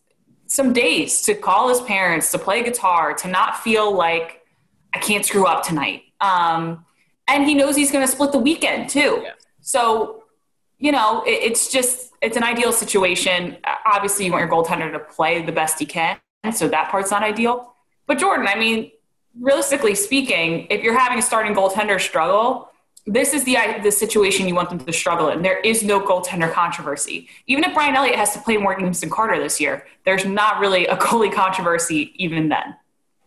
some 0.47 0.73
days 0.73 1.21
to 1.23 1.35
call 1.35 1.69
his 1.69 1.81
parents, 1.81 2.31
to 2.31 2.39
play 2.39 2.63
guitar, 2.63 3.13
to 3.13 3.27
not 3.27 3.57
feel 3.57 3.95
like 3.95 4.41
I 4.93 4.99
can't 4.99 5.25
screw 5.25 5.45
up 5.45 5.63
tonight. 5.63 6.03
Um, 6.21 6.85
and 7.27 7.45
he 7.45 7.53
knows 7.53 7.75
he's 7.75 7.91
going 7.91 8.05
to 8.05 8.11
split 8.11 8.31
the 8.31 8.39
weekend 8.39 8.89
too. 8.89 9.21
Yeah. 9.23 9.31
So, 9.61 10.23
you 10.77 10.91
know, 10.91 11.23
it, 11.25 11.43
it's 11.43 11.71
just 11.71 12.11
it's 12.21 12.37
an 12.37 12.43
ideal 12.43 12.71
situation. 12.71 13.57
Obviously, 13.85 14.25
you 14.25 14.31
want 14.31 14.41
your 14.41 14.51
goaltender 14.51 14.91
to 14.91 14.99
play 14.99 15.43
the 15.43 15.51
best 15.51 15.79
he 15.79 15.85
can, 15.85 16.17
so 16.53 16.67
that 16.67 16.89
part's 16.89 17.11
not 17.11 17.23
ideal. 17.23 17.75
But 18.07 18.19
Jordan, 18.19 18.47
I 18.47 18.55
mean, 18.55 18.91
realistically 19.39 19.95
speaking, 19.95 20.67
if 20.69 20.83
you're 20.83 20.97
having 20.97 21.19
a 21.19 21.21
starting 21.21 21.53
goaltender 21.53 21.99
struggle, 21.99 22.71
this 23.07 23.33
is 23.33 23.43
the 23.43 23.57
the 23.83 23.91
situation 23.91 24.47
you 24.47 24.55
want 24.55 24.69
them 24.69 24.79
to 24.79 24.93
struggle 24.93 25.29
in. 25.29 25.41
There 25.41 25.59
is 25.59 25.83
no 25.83 25.99
goaltender 25.99 26.51
controversy. 26.51 27.29
Even 27.47 27.63
if 27.63 27.73
Brian 27.73 27.95
Elliott 27.95 28.15
has 28.15 28.33
to 28.33 28.39
play 28.39 28.57
more 28.57 28.75
games 28.75 29.01
than 29.01 29.09
Carter 29.09 29.39
this 29.39 29.61
year, 29.61 29.85
there's 30.05 30.25
not 30.25 30.59
really 30.59 30.87
a 30.87 30.97
goalie 30.97 31.31
controversy 31.31 32.13
even 32.15 32.49
then. 32.49 32.75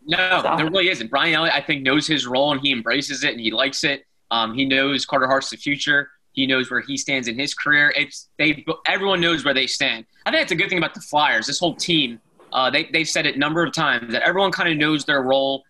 No, 0.05 0.41
so. 0.41 0.55
there 0.57 0.65
really 0.65 0.89
isn't. 0.89 1.09
Brian 1.09 1.33
Elliott, 1.33 1.55
I 1.55 1.61
think, 1.61 1.83
knows 1.83 2.07
his 2.07 2.25
role 2.25 2.51
and 2.51 2.59
he 2.59 2.71
embraces 2.71 3.23
it 3.23 3.31
and 3.31 3.39
he 3.39 3.51
likes 3.51 3.83
it. 3.83 4.05
Um, 4.31 4.53
he 4.53 4.65
knows 4.65 5.05
Carter 5.05 5.27
Hart's 5.27 5.49
the 5.49 5.57
future. 5.57 6.09
He 6.33 6.45
knows 6.45 6.69
where 6.69 6.81
he 6.81 6.97
stands 6.97 7.27
in 7.27 7.37
his 7.37 7.53
career. 7.53 7.93
It's 7.95 8.29
they. 8.37 8.65
Everyone 8.85 9.21
knows 9.21 9.45
where 9.45 9.53
they 9.53 9.67
stand. 9.67 10.05
I 10.25 10.31
think 10.31 10.41
that's 10.41 10.51
a 10.51 10.55
good 10.55 10.69
thing 10.69 10.77
about 10.77 10.93
the 10.93 11.01
Flyers. 11.01 11.47
This 11.47 11.59
whole 11.59 11.75
team, 11.75 12.19
uh, 12.51 12.69
they 12.69 12.89
they've 12.91 13.07
said 13.07 13.25
it 13.25 13.35
a 13.35 13.39
number 13.39 13.63
of 13.63 13.73
times 13.73 14.11
that 14.11 14.21
everyone 14.23 14.51
kind 14.51 14.69
of 14.69 14.77
knows 14.77 15.05
their 15.05 15.21
role 15.21 15.63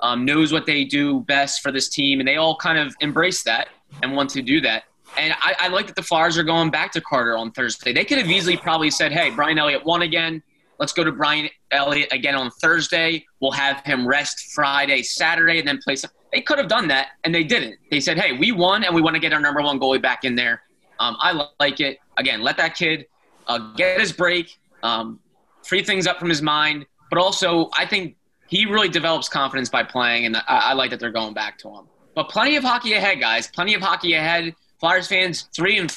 um, 0.00 0.24
knows 0.24 0.52
what 0.52 0.66
they 0.66 0.84
do 0.84 1.20
best 1.20 1.62
for 1.62 1.72
this 1.72 1.88
team, 1.88 2.20
and 2.20 2.28
they 2.28 2.36
all 2.36 2.56
kind 2.56 2.78
of 2.78 2.94
embrace 3.00 3.42
that 3.44 3.68
and 4.02 4.14
want 4.14 4.30
to 4.30 4.42
do 4.42 4.60
that. 4.60 4.84
And 5.16 5.32
I, 5.40 5.54
I 5.60 5.68
like 5.68 5.86
that 5.86 5.96
the 5.96 6.02
Flyers 6.02 6.36
are 6.36 6.42
going 6.42 6.70
back 6.70 6.92
to 6.92 7.00
Carter 7.00 7.36
on 7.36 7.50
Thursday. 7.52 7.92
They 7.92 8.04
could 8.04 8.18
have 8.18 8.30
easily 8.30 8.56
probably 8.56 8.90
said, 8.90 9.12
"Hey, 9.12 9.30
Brian 9.30 9.58
Elliott 9.58 9.84
won 9.84 10.02
again. 10.02 10.42
Let's 10.78 10.92
go 10.92 11.04
to 11.04 11.12
Brian 11.12 11.48
Elliott 11.70 12.12
again 12.12 12.34
on 12.34 12.50
Thursday. 12.50 13.24
We'll 13.40 13.52
have 13.52 13.80
him 13.86 14.06
rest 14.06 14.52
Friday, 14.54 15.02
Saturday, 15.02 15.58
and 15.58 15.66
then 15.66 15.78
play 15.78 15.96
some." 15.96 16.10
They 16.32 16.40
could 16.42 16.58
have 16.58 16.68
done 16.68 16.88
that, 16.88 17.10
and 17.24 17.34
they 17.34 17.44
didn't. 17.44 17.76
They 17.90 18.00
said, 18.00 18.18
"Hey, 18.18 18.32
we 18.32 18.52
won, 18.52 18.84
and 18.84 18.94
we 18.94 19.00
want 19.00 19.14
to 19.14 19.20
get 19.20 19.32
our 19.32 19.40
number 19.40 19.62
one 19.62 19.80
goalie 19.80 20.02
back 20.02 20.24
in 20.24 20.34
there." 20.34 20.62
Um, 20.98 21.16
I 21.18 21.48
like 21.60 21.80
it. 21.80 21.98
Again, 22.18 22.42
let 22.42 22.56
that 22.56 22.74
kid 22.74 23.06
uh, 23.46 23.72
get 23.74 24.00
his 24.00 24.12
break, 24.12 24.58
um, 24.82 25.20
free 25.66 25.82
things 25.82 26.06
up 26.06 26.18
from 26.18 26.28
his 26.28 26.42
mind. 26.42 26.86
But 27.10 27.18
also, 27.18 27.70
I 27.76 27.86
think 27.86 28.16
he 28.48 28.66
really 28.66 28.88
develops 28.88 29.28
confidence 29.28 29.68
by 29.68 29.82
playing, 29.82 30.26
and 30.26 30.36
I, 30.36 30.42
I, 30.48 30.72
like 30.74 30.90
that 30.90 31.00
they're 31.00 31.10
going 31.12 31.34
back 31.34 31.58
to 31.58 31.68
him. 31.68 31.86
But 32.14 32.28
plenty 32.28 32.56
of 32.56 32.64
hockey 32.64 32.94
ahead, 32.94 33.20
guys. 33.20 33.48
Plenty 33.48 33.74
of 33.74 33.82
hockey 33.82 34.14
ahead. 34.14 34.54
Flyers 34.80 35.08
fans, 35.08 35.48
three 35.54 35.78
and 35.78 35.94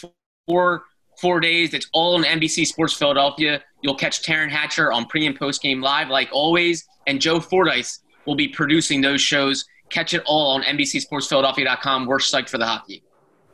four, 0.47 0.84
four 1.19 1.39
days. 1.39 1.73
It's 1.73 1.88
all 1.93 2.15
on 2.15 2.23
NBC 2.23 2.65
Sports 2.65 2.93
Philadelphia. 2.93 3.63
You'll 3.82 3.95
catch 3.95 4.23
Taryn 4.23 4.49
Hatcher 4.49 4.91
on 4.91 5.05
pre 5.05 5.25
and 5.25 5.38
post 5.38 5.62
game 5.62 5.82
live, 5.82 6.10
like 6.10 6.29
always, 6.32 6.86
and 7.08 7.21
Joe 7.21 7.39
Fordyce 7.39 7.99
will 8.25 8.36
be 8.36 8.47
producing 8.47 9.01
those 9.01 9.21
shows. 9.21 9.65
Catch 9.89 10.13
it 10.13 10.21
all 10.25 10.51
on 10.51 10.63
NBCSportsPhiladelphia.com. 10.63 12.05
We're 12.05 12.17
psyched 12.17 12.49
for 12.49 12.58
the 12.58 12.67
hockey. 12.67 13.03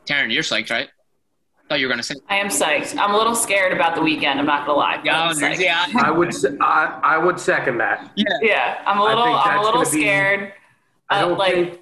Taryn, 0.06 0.32
you're 0.32 0.42
psyched, 0.42 0.70
right? 0.70 0.88
Thought 1.68 1.80
you 1.80 1.86
were 1.86 1.92
going 1.92 1.98
to 1.98 2.04
say. 2.04 2.14
I 2.28 2.36
am 2.36 2.48
psyched. 2.48 2.96
I'm 2.98 3.14
a 3.14 3.16
little 3.16 3.34
scared 3.34 3.72
about 3.72 3.94
the 3.94 4.02
weekend. 4.02 4.38
I'm 4.38 4.46
not 4.46 4.66
going 4.66 4.76
to 4.76 4.80
lie. 4.80 5.00
Yeah, 5.04 5.32
yeah. 5.58 5.86
I 6.02 6.10
would. 6.10 6.32
I, 6.60 7.00
I 7.02 7.18
would 7.18 7.40
second 7.40 7.78
that. 7.78 8.10
Yeah. 8.14 8.24
Yeah. 8.40 8.82
I'm 8.86 8.98
a 8.98 9.04
little. 9.04 9.24
I'm 9.24 9.58
a 9.58 9.62
little 9.62 9.84
scared. 9.84 10.48
Be, 10.48 10.52
I 11.10 11.20
don't 11.20 11.32
uh, 11.32 11.36
like. 11.36 11.54
Think, 11.54 11.80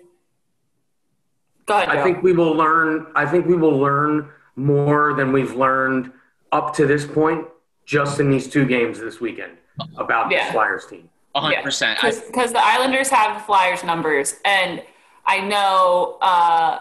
go 1.67 1.77
ahead. 1.77 1.89
I 1.89 2.03
think 2.03 2.23
we 2.23 2.33
will 2.33 2.53
learn. 2.53 3.07
I 3.15 3.27
think 3.27 3.47
we 3.47 3.57
will 3.57 3.79
learn 3.79 4.29
more 4.57 5.15
than 5.15 5.33
we've 5.33 5.55
learned 5.55 6.13
up 6.53 6.75
to 6.75 6.87
this 6.87 7.07
point, 7.07 7.47
just 7.85 8.21
in 8.21 8.31
these 8.31 8.49
two 8.49 8.65
games 8.65 8.99
this 9.01 9.21
weekend 9.21 9.53
about 9.97 10.31
yeah. 10.31 10.47
the 10.47 10.53
Flyers 10.53 10.87
team. 10.87 11.11
100. 11.33 11.65
percent 11.65 11.99
Because 12.01 12.53
the 12.53 12.65
Islanders 12.65 13.09
have 13.09 13.35
the 13.35 13.45
Flyers 13.45 13.83
numbers, 13.85 14.37
and 14.45 14.83
I 15.27 15.41
know. 15.41 16.19
Uh, 16.21 16.79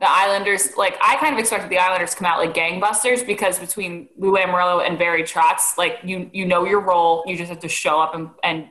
the 0.00 0.08
Islanders, 0.08 0.76
like 0.76 0.96
I 1.02 1.16
kind 1.16 1.34
of 1.34 1.40
expected 1.40 1.70
the 1.70 1.78
Islanders 1.78 2.10
to 2.10 2.16
come 2.16 2.26
out 2.26 2.38
like 2.38 2.54
gangbusters 2.54 3.26
because 3.26 3.58
between 3.58 4.08
Lou 4.16 4.32
Lamoriello 4.32 4.86
and 4.86 4.98
Barry 4.98 5.24
Trotz, 5.24 5.76
like 5.76 5.98
you 6.04 6.30
you 6.32 6.46
know 6.46 6.64
your 6.64 6.80
role, 6.80 7.24
you 7.26 7.36
just 7.36 7.48
have 7.48 7.60
to 7.60 7.68
show 7.68 8.00
up 8.00 8.14
and, 8.14 8.30
and 8.44 8.68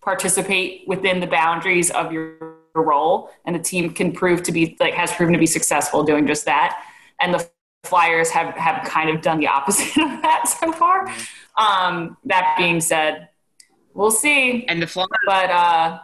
participate 0.00 0.88
within 0.88 1.20
the 1.20 1.26
boundaries 1.26 1.90
of 1.90 2.12
your 2.12 2.56
role, 2.74 3.30
and 3.44 3.54
the 3.54 3.60
team 3.60 3.92
can 3.92 4.12
prove 4.12 4.42
to 4.44 4.52
be 4.52 4.76
like 4.80 4.94
has 4.94 5.12
proven 5.12 5.34
to 5.34 5.38
be 5.38 5.46
successful 5.46 6.02
doing 6.02 6.26
just 6.26 6.46
that. 6.46 6.82
And 7.20 7.34
the 7.34 7.48
Flyers 7.84 8.30
have 8.30 8.54
have 8.54 8.86
kind 8.88 9.10
of 9.10 9.20
done 9.20 9.38
the 9.38 9.48
opposite 9.48 9.96
of 10.02 10.22
that 10.22 10.48
so 10.48 10.72
far. 10.72 11.06
Um, 11.58 12.16
that 12.24 12.54
being 12.56 12.80
said, 12.80 13.28
we'll 13.92 14.10
see. 14.10 14.64
And 14.66 14.80
the 14.80 14.86
Flyers, 14.86 15.10
but 15.26 15.50
uh, 15.50 15.98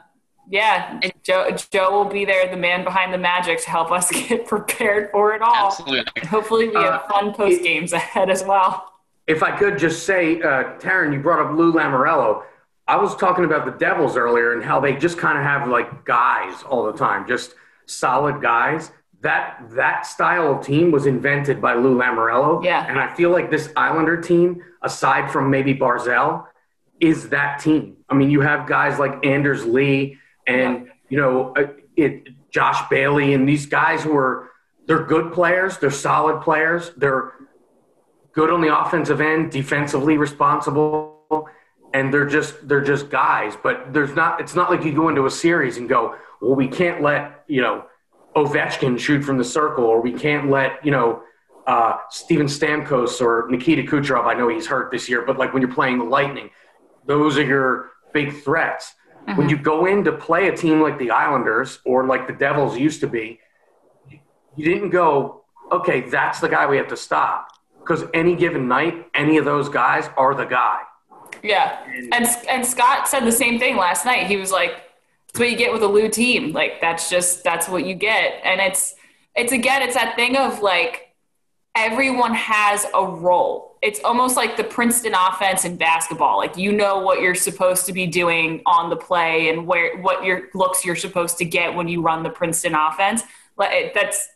yeah, 0.51 0.99
and 1.01 1.13
Joe 1.23 1.49
Joe 1.71 1.93
will 1.93 2.11
be 2.11 2.25
there, 2.25 2.51
the 2.51 2.57
man 2.57 2.83
behind 2.83 3.15
the 3.15 3.19
magic, 3.19 3.63
to 3.63 3.71
help 3.71 3.93
us 3.93 4.11
get 4.29 4.47
prepared 4.47 5.11
for 5.13 5.33
it 5.33 5.43
all. 5.43 5.69
Absolutely. 5.69 6.13
And 6.17 6.27
hopefully, 6.27 6.69
we 6.69 6.75
have 6.75 7.03
uh, 7.03 7.09
fun 7.09 7.33
post 7.33 7.63
games 7.63 7.93
ahead 7.93 8.29
as 8.29 8.43
well. 8.43 8.93
If 9.29 9.45
I 9.45 9.57
could 9.57 9.79
just 9.79 10.05
say, 10.05 10.43
uh, 10.43 10.77
Taryn, 10.79 11.13
you 11.13 11.21
brought 11.21 11.39
up 11.39 11.57
Lou 11.57 11.73
Lamoriello. 11.73 12.43
I 12.89 12.97
was 12.97 13.15
talking 13.15 13.45
about 13.45 13.65
the 13.65 13.71
Devils 13.71 14.17
earlier 14.17 14.53
and 14.53 14.65
how 14.65 14.81
they 14.81 14.97
just 14.97 15.17
kind 15.17 15.39
of 15.39 15.45
have 15.45 15.69
like 15.69 16.05
guys 16.05 16.65
all 16.65 16.91
the 16.91 16.99
time, 16.99 17.29
just 17.29 17.55
solid 17.87 18.43
guys. 18.43 18.91
That 19.21 19.63
that 19.77 20.05
style 20.05 20.57
of 20.57 20.67
team 20.67 20.91
was 20.91 21.07
invented 21.07 21.63
by 21.63 21.75
Lou 21.75 21.97
Lamoriello. 21.97 22.65
Yeah. 22.65 22.85
And 22.89 22.99
I 22.99 23.15
feel 23.15 23.31
like 23.31 23.53
this 23.53 23.71
Islander 23.77 24.21
team, 24.21 24.65
aside 24.83 25.31
from 25.31 25.49
maybe 25.49 25.75
Barzal, 25.75 26.47
is 26.99 27.29
that 27.29 27.61
team. 27.61 27.99
I 28.09 28.15
mean, 28.15 28.31
you 28.31 28.41
have 28.41 28.67
guys 28.67 28.99
like 28.99 29.25
Anders 29.25 29.65
Lee 29.65 30.19
and 30.51 30.91
you 31.09 31.17
know 31.17 31.55
uh, 31.57 31.67
it, 31.97 32.29
Josh 32.51 32.89
Bailey 32.89 33.35
and 33.35 33.49
these 33.49 33.67
guys 33.67 34.03
who 34.03 34.17
are 34.17 34.51
they're 34.87 35.05
good 35.05 35.33
players, 35.33 35.79
they're 35.79 35.91
solid 35.91 36.43
players, 36.43 36.91
they're 36.97 37.33
good 38.33 38.51
on 38.51 38.61
the 38.61 38.77
offensive 38.77 39.21
end, 39.21 39.53
defensively 39.53 40.17
responsible, 40.19 41.49
and 41.95 42.13
they're 42.13 42.27
just 42.27 42.67
they're 42.69 42.83
just 42.83 43.11
guys. 43.11 43.55
But 43.63 43.93
there's 43.93 44.15
not 44.15 44.41
it's 44.41 44.55
not 44.55 44.71
like 44.71 44.85
you 44.85 44.95
go 44.95 45.09
into 45.09 45.27
a 45.27 45.31
series 45.31 45.77
and 45.77 45.89
go, 45.89 46.17
well, 46.41 46.55
we 46.55 46.69
can't 46.69 47.03
let 47.03 47.45
you 47.47 47.63
know 47.63 47.85
Ovechkin 48.35 48.99
shoot 48.99 49.23
from 49.23 49.39
the 49.39 49.45
circle, 49.45 49.85
or 49.85 50.01
we 50.01 50.13
can't 50.13 50.51
let 50.51 50.85
you 50.85 50.91
know 50.91 51.23
uh, 51.67 51.99
Steven 52.11 52.47
Stamkos 52.47 53.21
or 53.21 53.47
Nikita 53.49 53.83
Kucherov. 53.83 54.27
I 54.27 54.35
know 54.35 54.49
he's 54.49 54.67
hurt 54.67 54.91
this 54.91 55.09
year, 55.09 55.23
but 55.23 55.39
like 55.39 55.53
when 55.53 55.63
you're 55.63 55.73
playing 55.73 55.99
the 55.99 56.05
Lightning, 56.05 56.51
those 57.07 57.39
are 57.39 57.45
your 57.45 57.91
big 58.13 58.43
threats. 58.43 58.95
Mm-hmm. 59.31 59.39
When 59.39 59.49
you 59.49 59.57
go 59.57 59.87
in 59.87 60.05
to 60.05 60.13
play 60.13 60.49
a 60.49 60.57
team 60.57 60.81
like 60.81 60.99
the 60.99 61.11
Islanders 61.13 61.79
or 61.85 62.05
like 62.07 62.27
the 62.27 62.33
Devils 62.33 62.77
used 62.77 63.01
to 63.01 63.07
be, 63.07 63.39
you 64.57 64.65
didn't 64.65 64.91
go, 64.91 65.43
okay, 65.71 66.03
that's 66.03 66.41
the 66.41 66.49
guy 66.49 66.67
we 66.67 66.77
have 66.77 66.89
to 66.89 66.97
stop. 66.97 67.49
Because 67.79 68.05
any 68.13 68.35
given 68.35 68.69
night, 68.69 69.07
any 69.15 69.39
of 69.39 69.45
those 69.45 69.69
guys 69.69 70.11
are 70.17 70.35
the 70.35 70.45
guy. 70.45 70.81
Yeah. 71.43 71.79
And, 72.13 72.27
and 72.49 72.67
Scott 72.67 73.09
said 73.09 73.21
the 73.21 73.33
same 73.33 73.59
thing 73.59 73.77
last 73.77 74.05
night. 74.05 74.27
He 74.27 74.37
was 74.37 74.51
like, 74.51 74.83
that's 75.29 75.39
what 75.39 75.51
you 75.51 75.57
get 75.57 75.73
with 75.73 75.83
a 75.83 75.87
Lou 75.87 76.09
team. 76.09 76.53
Like, 76.53 76.81
that's 76.81 77.09
just, 77.09 77.45
that's 77.45 77.69
what 77.69 77.87
you 77.87 77.95
get. 77.95 78.41
And 78.45 78.61
it's, 78.61 78.97
it's 79.37 79.53
again, 79.53 79.83
it's 79.83 79.95
that 79.95 80.17
thing 80.17 80.37
of 80.37 80.61
like, 80.61 81.10
everyone 81.75 82.35
has 82.35 82.87
a 82.95 83.05
role 83.05 83.71
it's 83.83 84.01
almost 84.05 84.37
like 84.37 84.57
the 84.57 84.65
Princeton 84.65 85.15
offense 85.15 85.65
in 85.65 85.77
basketball. 85.77 86.37
Like 86.37 86.57
you 86.57 86.73
know 86.73 86.99
what 86.99 87.21
you're 87.21 87.35
supposed 87.35 87.87
to 87.87 87.93
be 87.93 88.07
doing 88.07 88.63
on 88.67 88.91
the 88.91 88.97
play 88.97 89.49
and 89.49 89.67
where 89.67 89.97
what 89.99 90.25
your 90.25 90.49
looks 90.55 90.85
you're 90.85 90.97
supposed 90.97 91.39
to 91.39 91.45
get 91.45 91.75
when 91.75 91.89
you 91.89 92.03
run 92.03 92.23
the 92.23 92.31
Princeton 92.31 92.75
offense. 92.75 93.23
That's 93.57 94.29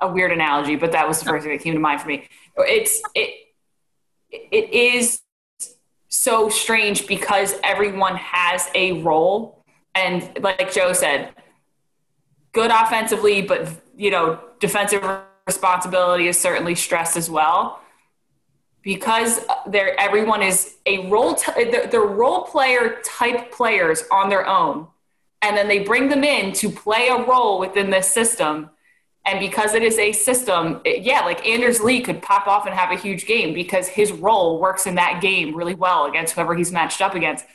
a 0.00 0.08
weird 0.08 0.32
analogy, 0.32 0.76
but 0.76 0.92
that 0.92 1.08
was 1.08 1.18
the 1.18 1.26
first 1.26 1.44
thing 1.44 1.56
that 1.56 1.62
came 1.62 1.74
to 1.74 1.80
mind 1.80 2.00
for 2.00 2.08
me. 2.08 2.28
It's 2.56 3.02
it 3.14 3.34
it 4.30 4.72
is 4.72 5.20
so 6.08 6.48
strange 6.48 7.08
because 7.08 7.56
everyone 7.64 8.14
has 8.16 8.68
a 8.76 9.02
role 9.02 9.64
and 9.96 10.30
like 10.40 10.72
Joe 10.72 10.92
said, 10.92 11.30
good 12.52 12.70
offensively, 12.70 13.42
but 13.42 13.68
you 13.96 14.12
know, 14.12 14.38
defensive 14.60 15.02
responsibility 15.46 16.28
is 16.28 16.38
certainly 16.38 16.74
stress 16.74 17.16
as 17.16 17.30
well. 17.30 17.80
Because 18.82 19.40
they're 19.66 19.98
everyone 19.98 20.42
is 20.42 20.76
a 20.84 21.08
role 21.08 21.34
t- 21.34 21.64
they're, 21.70 21.86
they're 21.86 22.02
role 22.02 22.42
player 22.42 23.00
type 23.04 23.50
players 23.50 24.04
on 24.10 24.28
their 24.28 24.46
own. 24.46 24.86
And 25.40 25.56
then 25.56 25.68
they 25.68 25.80
bring 25.80 26.08
them 26.08 26.24
in 26.24 26.52
to 26.54 26.70
play 26.70 27.08
a 27.08 27.24
role 27.24 27.58
within 27.58 27.90
this 27.90 28.10
system. 28.12 28.70
And 29.26 29.40
because 29.40 29.72
it 29.72 29.82
is 29.82 29.98
a 29.98 30.12
system 30.12 30.82
it, 30.84 31.02
yeah 31.02 31.20
like 31.20 31.46
anders 31.46 31.80
lee 31.80 32.02
could 32.02 32.20
pop 32.20 32.46
off 32.46 32.66
and 32.66 32.74
have 32.74 32.90
a 32.90 33.00
huge 33.00 33.26
game 33.26 33.54
because 33.54 33.88
his 33.88 34.12
role 34.12 34.60
works 34.60 34.86
in 34.86 34.96
that 34.96 35.22
game 35.22 35.54
really 35.54 35.74
well 35.74 36.04
against 36.04 36.34
whoever 36.34 36.54
he's 36.54 36.70
matched 36.70 37.00
up 37.00 37.14
against. 37.14 37.46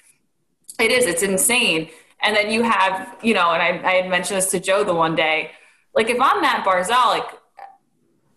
It 0.79 0.91
is 0.91 1.05
it's 1.05 1.21
insane. 1.21 1.89
And 2.21 2.35
then 2.35 2.49
you 2.51 2.63
have 2.63 3.17
you 3.21 3.35
know 3.35 3.51
and 3.51 3.61
i, 3.61 3.87
I 3.87 3.93
had 4.01 4.09
mentioned 4.09 4.37
this 4.37 4.49
to 4.51 4.59
joe 4.59 4.83
the 4.83 4.95
one 4.95 5.15
day 5.15 5.51
like 5.95 6.09
if 6.09 6.19
i'm 6.19 6.41
matt 6.41 6.65
barzal 6.65 7.07
like 7.07 7.38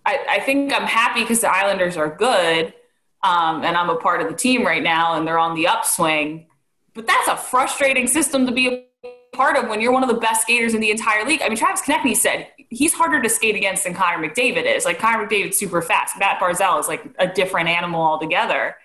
I, 0.04 0.18
I 0.28 0.40
think 0.40 0.72
i'm 0.72 0.86
happy 0.86 1.22
because 1.22 1.40
the 1.40 1.52
islanders 1.52 1.96
are 1.96 2.14
good 2.14 2.74
um, 3.22 3.62
and 3.64 3.76
I'm 3.76 3.88
a 3.88 3.96
part 3.96 4.20
of 4.20 4.28
the 4.28 4.34
team 4.34 4.64
right 4.66 4.82
now, 4.82 5.14
and 5.14 5.26
they're 5.26 5.38
on 5.38 5.54
the 5.54 5.68
upswing. 5.68 6.46
But 6.94 7.06
that's 7.06 7.28
a 7.28 7.36
frustrating 7.36 8.06
system 8.06 8.46
to 8.46 8.52
be 8.52 8.86
a 9.04 9.08
part 9.32 9.56
of 9.56 9.68
when 9.68 9.80
you're 9.80 9.92
one 9.92 10.02
of 10.02 10.08
the 10.08 10.20
best 10.20 10.42
skaters 10.42 10.74
in 10.74 10.80
the 10.80 10.90
entire 10.90 11.24
league. 11.24 11.40
I 11.42 11.48
mean, 11.48 11.56
Travis 11.56 11.82
Konecny 11.82 12.16
said 12.16 12.48
he's 12.68 12.92
harder 12.92 13.22
to 13.22 13.28
skate 13.28 13.54
against 13.54 13.84
than 13.84 13.94
Connor 13.94 14.28
McDavid 14.28 14.64
is. 14.64 14.84
Like 14.84 14.98
Connor 14.98 15.26
McDavid's 15.26 15.56
super 15.56 15.80
fast. 15.80 16.18
Matt 16.18 16.40
Barzal 16.40 16.80
is 16.80 16.88
like 16.88 17.04
a 17.18 17.28
different 17.28 17.68
animal 17.68 18.02
altogether. 18.02 18.76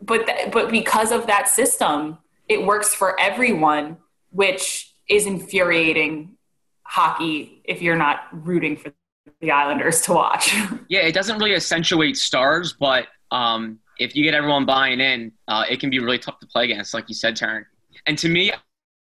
But 0.00 0.26
th- 0.26 0.52
but 0.52 0.70
because 0.70 1.12
of 1.12 1.26
that 1.26 1.48
system, 1.48 2.18
it 2.48 2.64
works 2.64 2.94
for 2.94 3.20
everyone, 3.20 3.98
which 4.30 4.94
is 5.08 5.26
infuriating 5.26 6.36
hockey 6.84 7.60
if 7.64 7.82
you're 7.82 7.96
not 7.96 8.20
rooting 8.32 8.76
for 8.76 8.92
the 9.40 9.50
Islanders 9.50 10.02
to 10.02 10.12
watch. 10.12 10.54
Yeah, 10.88 11.00
it 11.00 11.14
doesn't 11.14 11.38
really 11.38 11.54
accentuate 11.54 12.16
stars, 12.16 12.72
but 12.72 13.06
um, 13.30 13.78
if 14.00 14.16
you 14.16 14.24
get 14.24 14.34
everyone 14.34 14.66
buying 14.66 14.98
in, 14.98 15.30
uh, 15.46 15.64
it 15.70 15.78
can 15.78 15.88
be 15.88 16.00
really 16.00 16.18
tough 16.18 16.40
to 16.40 16.46
play 16.48 16.64
against, 16.64 16.94
like 16.94 17.08
you 17.08 17.14
said, 17.14 17.36
Taryn. 17.36 17.64
And 18.06 18.18
to 18.18 18.28
me, 18.28 18.52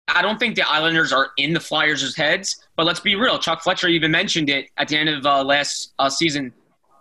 I 0.06 0.20
don't 0.20 0.38
think 0.38 0.56
the 0.56 0.68
Islanders 0.68 1.10
are 1.10 1.30
in 1.38 1.54
the 1.54 1.60
Flyers' 1.60 2.14
heads, 2.14 2.66
but 2.76 2.84
let's 2.84 3.00
be 3.00 3.14
real. 3.14 3.38
Chuck 3.38 3.62
Fletcher 3.62 3.88
even 3.88 4.10
mentioned 4.10 4.50
it 4.50 4.68
at 4.76 4.88
the 4.88 4.96
end 4.98 5.08
of 5.08 5.24
uh, 5.24 5.42
last 5.42 5.94
uh, 5.98 6.10
season, 6.10 6.52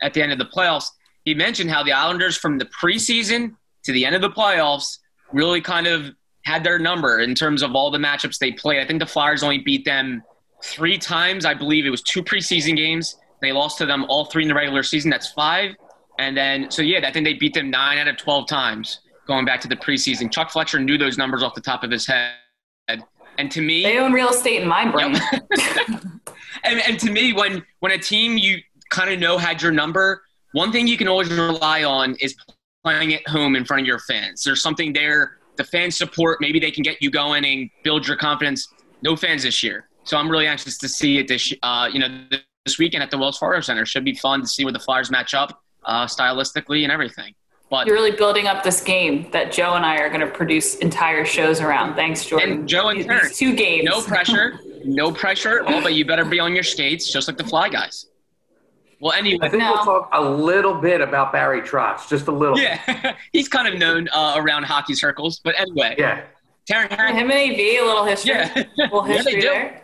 at 0.02 0.14
the 0.14 0.22
end 0.22 0.32
of 0.32 0.38
the 0.38 0.46
playoffs. 0.46 0.86
He 1.26 1.34
mentioned 1.34 1.70
how 1.70 1.84
the 1.84 1.92
Islanders, 1.92 2.38
from 2.38 2.58
the 2.58 2.66
preseason 2.66 3.56
to 3.84 3.92
the 3.92 4.06
end 4.06 4.16
of 4.16 4.22
the 4.22 4.30
playoffs, 4.30 5.00
really 5.34 5.60
kind 5.60 5.88
of 5.88 6.12
had 6.46 6.64
their 6.64 6.80
number 6.80 7.20
in 7.20 7.36
terms 7.36 7.64
of 7.64 7.76
all 7.76 7.92
the 7.92 7.98
matchups 7.98 8.38
they 8.38 8.54
played. 8.54 8.80
I 8.80 8.86
think 8.86 9.00
the 9.00 9.06
Flyers 9.06 9.44
only 9.44 9.60
beat 9.60 9.84
them 9.84 10.24
three 10.64 10.98
times. 10.98 11.46
I 11.46 11.54
believe 11.54 11.86
it 11.86 11.90
was 11.90 12.02
two 12.02 12.24
preseason 12.24 12.76
games. 12.76 13.18
They 13.42 13.52
lost 13.52 13.78
to 13.78 13.86
them 13.86 14.06
all 14.10 14.26
three 14.26 14.44
in 14.44 14.50
the 14.50 14.56
regular 14.56 14.84
season. 14.84 15.10
That's 15.10 15.32
five. 15.32 15.76
And 16.20 16.36
then, 16.36 16.70
so 16.70 16.82
yeah, 16.82 17.08
I 17.08 17.12
think 17.12 17.26
they 17.26 17.34
beat 17.34 17.54
them 17.54 17.70
nine 17.70 17.98
out 17.98 18.08
of 18.08 18.18
12 18.18 18.48
times 18.48 19.00
going 19.26 19.46
back 19.46 19.62
to 19.62 19.68
the 19.68 19.76
preseason. 19.76 20.32
Chuck 20.32 20.52
Fletcher 20.52 20.80
knew 20.80 20.98
those 20.98 21.18
numbers 21.18 21.44
off 21.44 21.54
the 21.54 21.62
top 21.62 21.84
of 21.84 21.92
his 21.92 22.06
head. 22.06 22.34
And 23.38 23.50
to 23.52 23.62
me, 23.62 23.84
they 23.84 24.00
own 24.00 24.12
real 24.12 24.30
estate 24.30 24.62
in 24.62 24.68
my 24.68 24.90
brain. 24.92 25.14
Yep. 25.14 25.44
and, 26.66 26.82
and 26.86 27.00
to 27.00 27.10
me, 27.10 27.32
when, 27.32 27.64
when 27.80 27.94
a 27.94 27.98
team 27.98 28.38
you 28.38 28.58
kind 28.90 29.10
of 29.10 29.20
know 29.20 29.38
had 29.38 29.62
your 29.62 29.72
number, 29.72 30.22
one 30.52 30.74
thing 30.74 30.88
you 30.88 30.98
can 30.98 31.08
always 31.08 31.32
rely 31.32 31.86
on 31.86 32.16
is 32.20 32.36
playing 32.84 33.14
at 33.14 33.26
home 33.28 33.56
in 33.56 33.64
front 33.64 33.82
of 33.82 33.88
your 33.88 34.00
fans. 34.00 34.44
There's 34.44 34.62
something 34.62 34.92
there, 34.92 35.38
the 35.56 35.64
fan 35.64 35.92
support, 35.92 36.40
maybe 36.42 36.60
they 36.60 36.72
can 36.72 36.84
get 36.84 37.02
you 37.02 37.12
going 37.12 37.46
and 37.46 37.70
build 37.84 38.08
your 38.08 38.18
confidence. 38.18 38.68
No 39.04 39.16
fans 39.16 39.44
this 39.44 39.64
year. 39.64 39.89
So 40.10 40.18
I'm 40.18 40.28
really 40.28 40.48
anxious 40.48 40.76
to 40.80 40.90
see 40.90 41.20
it 41.20 41.28
this, 41.28 41.54
uh, 41.62 41.88
you 41.94 42.00
know, 42.00 42.08
this 42.66 42.80
weekend 42.80 43.04
at 43.04 43.12
the 43.12 43.18
Wells 43.20 43.38
Fargo 43.38 43.62
Center. 43.62 43.86
Should 43.86 44.04
be 44.04 44.16
fun 44.16 44.42
to 44.42 44.48
see 44.48 44.66
where 44.66 44.74
the 44.74 44.80
Flyers 44.80 45.12
match 45.12 45.36
up 45.36 45.62
uh, 45.86 46.08
stylistically 46.08 46.82
and 46.82 46.92
everything. 46.92 47.36
But 47.70 47.86
you're 47.86 47.96
really 47.96 48.10
building 48.10 48.48
up 48.48 48.64
this 48.64 48.82
game 48.82 49.30
that 49.30 49.52
Joe 49.52 49.76
and 49.76 49.86
I 49.86 49.98
are 49.98 50.10
going 50.10 50.22
to 50.22 50.26
produce 50.26 50.78
entire 50.78 51.26
shows 51.26 51.62
around. 51.62 51.94
Thanks, 51.94 52.26
Jordan. 52.26 52.52
And 52.52 52.68
Joe 52.68 52.88
and 52.88 53.08
These 53.08 53.38
two 53.38 53.56
games. 53.56 53.86
No 53.86 54.02
pressure. 54.02 54.60
no 54.84 55.12
pressure 55.12 55.60
at 55.60 55.72
all, 55.72 55.84
but 55.84 55.94
you 55.94 56.06
better 56.06 56.26
be 56.26 56.40
on 56.40 56.56
your 56.56 56.64
skates, 56.64 57.14
just 57.14 57.28
like 57.28 57.38
the 57.38 57.44
Fly 57.44 57.70
Guys. 57.70 58.08
Well, 59.00 59.14
anyway, 59.14 59.46
I 59.46 59.50
think 59.50 59.62
no. 59.62 59.74
we'll 59.74 59.86
talk 59.86 60.10
a 60.12 60.24
little 60.24 60.74
bit 60.74 61.02
about 61.02 61.32
Barry 61.32 61.62
Trotz, 61.62 62.10
just 62.10 62.26
a 62.26 62.32
little. 62.32 62.58
Yeah, 62.58 63.14
he's 63.32 63.48
kind 63.48 63.68
of 63.68 63.78
known 63.78 64.10
uh, 64.12 64.34
around 64.38 64.64
hockey 64.64 64.96
circles, 64.96 65.40
but 65.44 65.54
anyway. 65.60 65.94
Yeah. 66.00 66.24
Taryn, 66.68 66.90
him 66.90 67.30
and 67.30 67.54
AV, 67.54 67.60
a 67.60 67.86
little 67.86 68.06
history. 68.06 68.32
Yeah, 68.32 68.64
a 68.80 68.84
little 68.86 69.04
history 69.04 69.36
yeah, 69.36 69.42
there. 69.42 69.84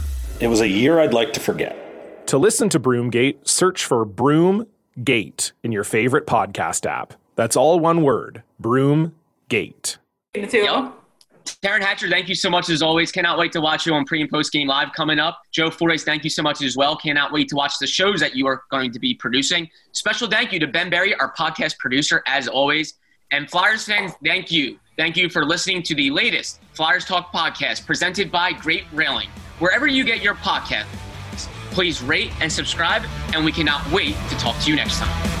It 0.41 0.47
was 0.47 0.61
a 0.61 0.67
year 0.67 0.99
I'd 0.99 1.13
like 1.13 1.33
to 1.33 1.39
forget. 1.39 1.77
To 2.27 2.39
listen 2.39 2.67
to 2.69 2.79
Broomgate, 2.79 3.47
search 3.47 3.85
for 3.85 4.03
Broomgate 4.07 5.51
in 5.61 5.71
your 5.71 5.83
favorite 5.83 6.25
podcast 6.25 6.89
app. 6.89 7.13
That's 7.35 7.55
all 7.55 7.79
one 7.79 8.01
word 8.01 8.41
Broomgate. 8.59 9.97
Yep. 10.33 10.93
Taryn 11.45 11.81
Hatcher, 11.81 12.09
thank 12.09 12.27
you 12.27 12.33
so 12.33 12.49
much 12.49 12.69
as 12.69 12.81
always. 12.81 13.11
Cannot 13.11 13.37
wait 13.37 13.51
to 13.51 13.61
watch 13.61 13.85
you 13.85 13.93
on 13.93 14.03
pre 14.05 14.21
and 14.21 14.31
post 14.31 14.51
game 14.51 14.67
live 14.67 14.93
coming 14.93 15.19
up. 15.19 15.39
Joe 15.51 15.69
Flores, 15.69 16.03
thank 16.03 16.23
you 16.23 16.29
so 16.31 16.41
much 16.41 16.63
as 16.63 16.75
well. 16.75 16.95
Cannot 16.95 17.31
wait 17.31 17.47
to 17.49 17.55
watch 17.55 17.77
the 17.79 17.85
shows 17.85 18.19
that 18.19 18.35
you 18.35 18.47
are 18.47 18.63
going 18.71 18.91
to 18.93 18.99
be 18.99 19.13
producing. 19.13 19.69
Special 19.91 20.27
thank 20.27 20.51
you 20.51 20.59
to 20.59 20.67
Ben 20.67 20.89
Berry, 20.89 21.13
our 21.15 21.33
podcast 21.35 21.77
producer, 21.77 22.23
as 22.25 22.47
always. 22.47 22.95
And 23.29 23.49
Flyers 23.49 23.85
fans, 23.85 24.13
thank 24.25 24.51
you. 24.51 24.79
Thank 24.97 25.15
you 25.15 25.29
for 25.29 25.45
listening 25.45 25.83
to 25.83 25.95
the 25.95 26.11
latest 26.11 26.59
Flyers 26.73 27.05
Talk 27.05 27.31
podcast 27.31 27.85
presented 27.85 28.29
by 28.29 28.51
Great 28.51 28.83
Railing. 28.91 29.29
Wherever 29.59 29.87
you 29.87 30.03
get 30.03 30.21
your 30.21 30.35
podcast, 30.35 30.85
please 31.71 32.01
rate 32.01 32.31
and 32.41 32.51
subscribe, 32.51 33.03
and 33.33 33.45
we 33.45 33.53
cannot 33.53 33.89
wait 33.91 34.15
to 34.29 34.35
talk 34.37 34.59
to 34.61 34.69
you 34.69 34.75
next 34.75 34.99
time. 34.99 35.40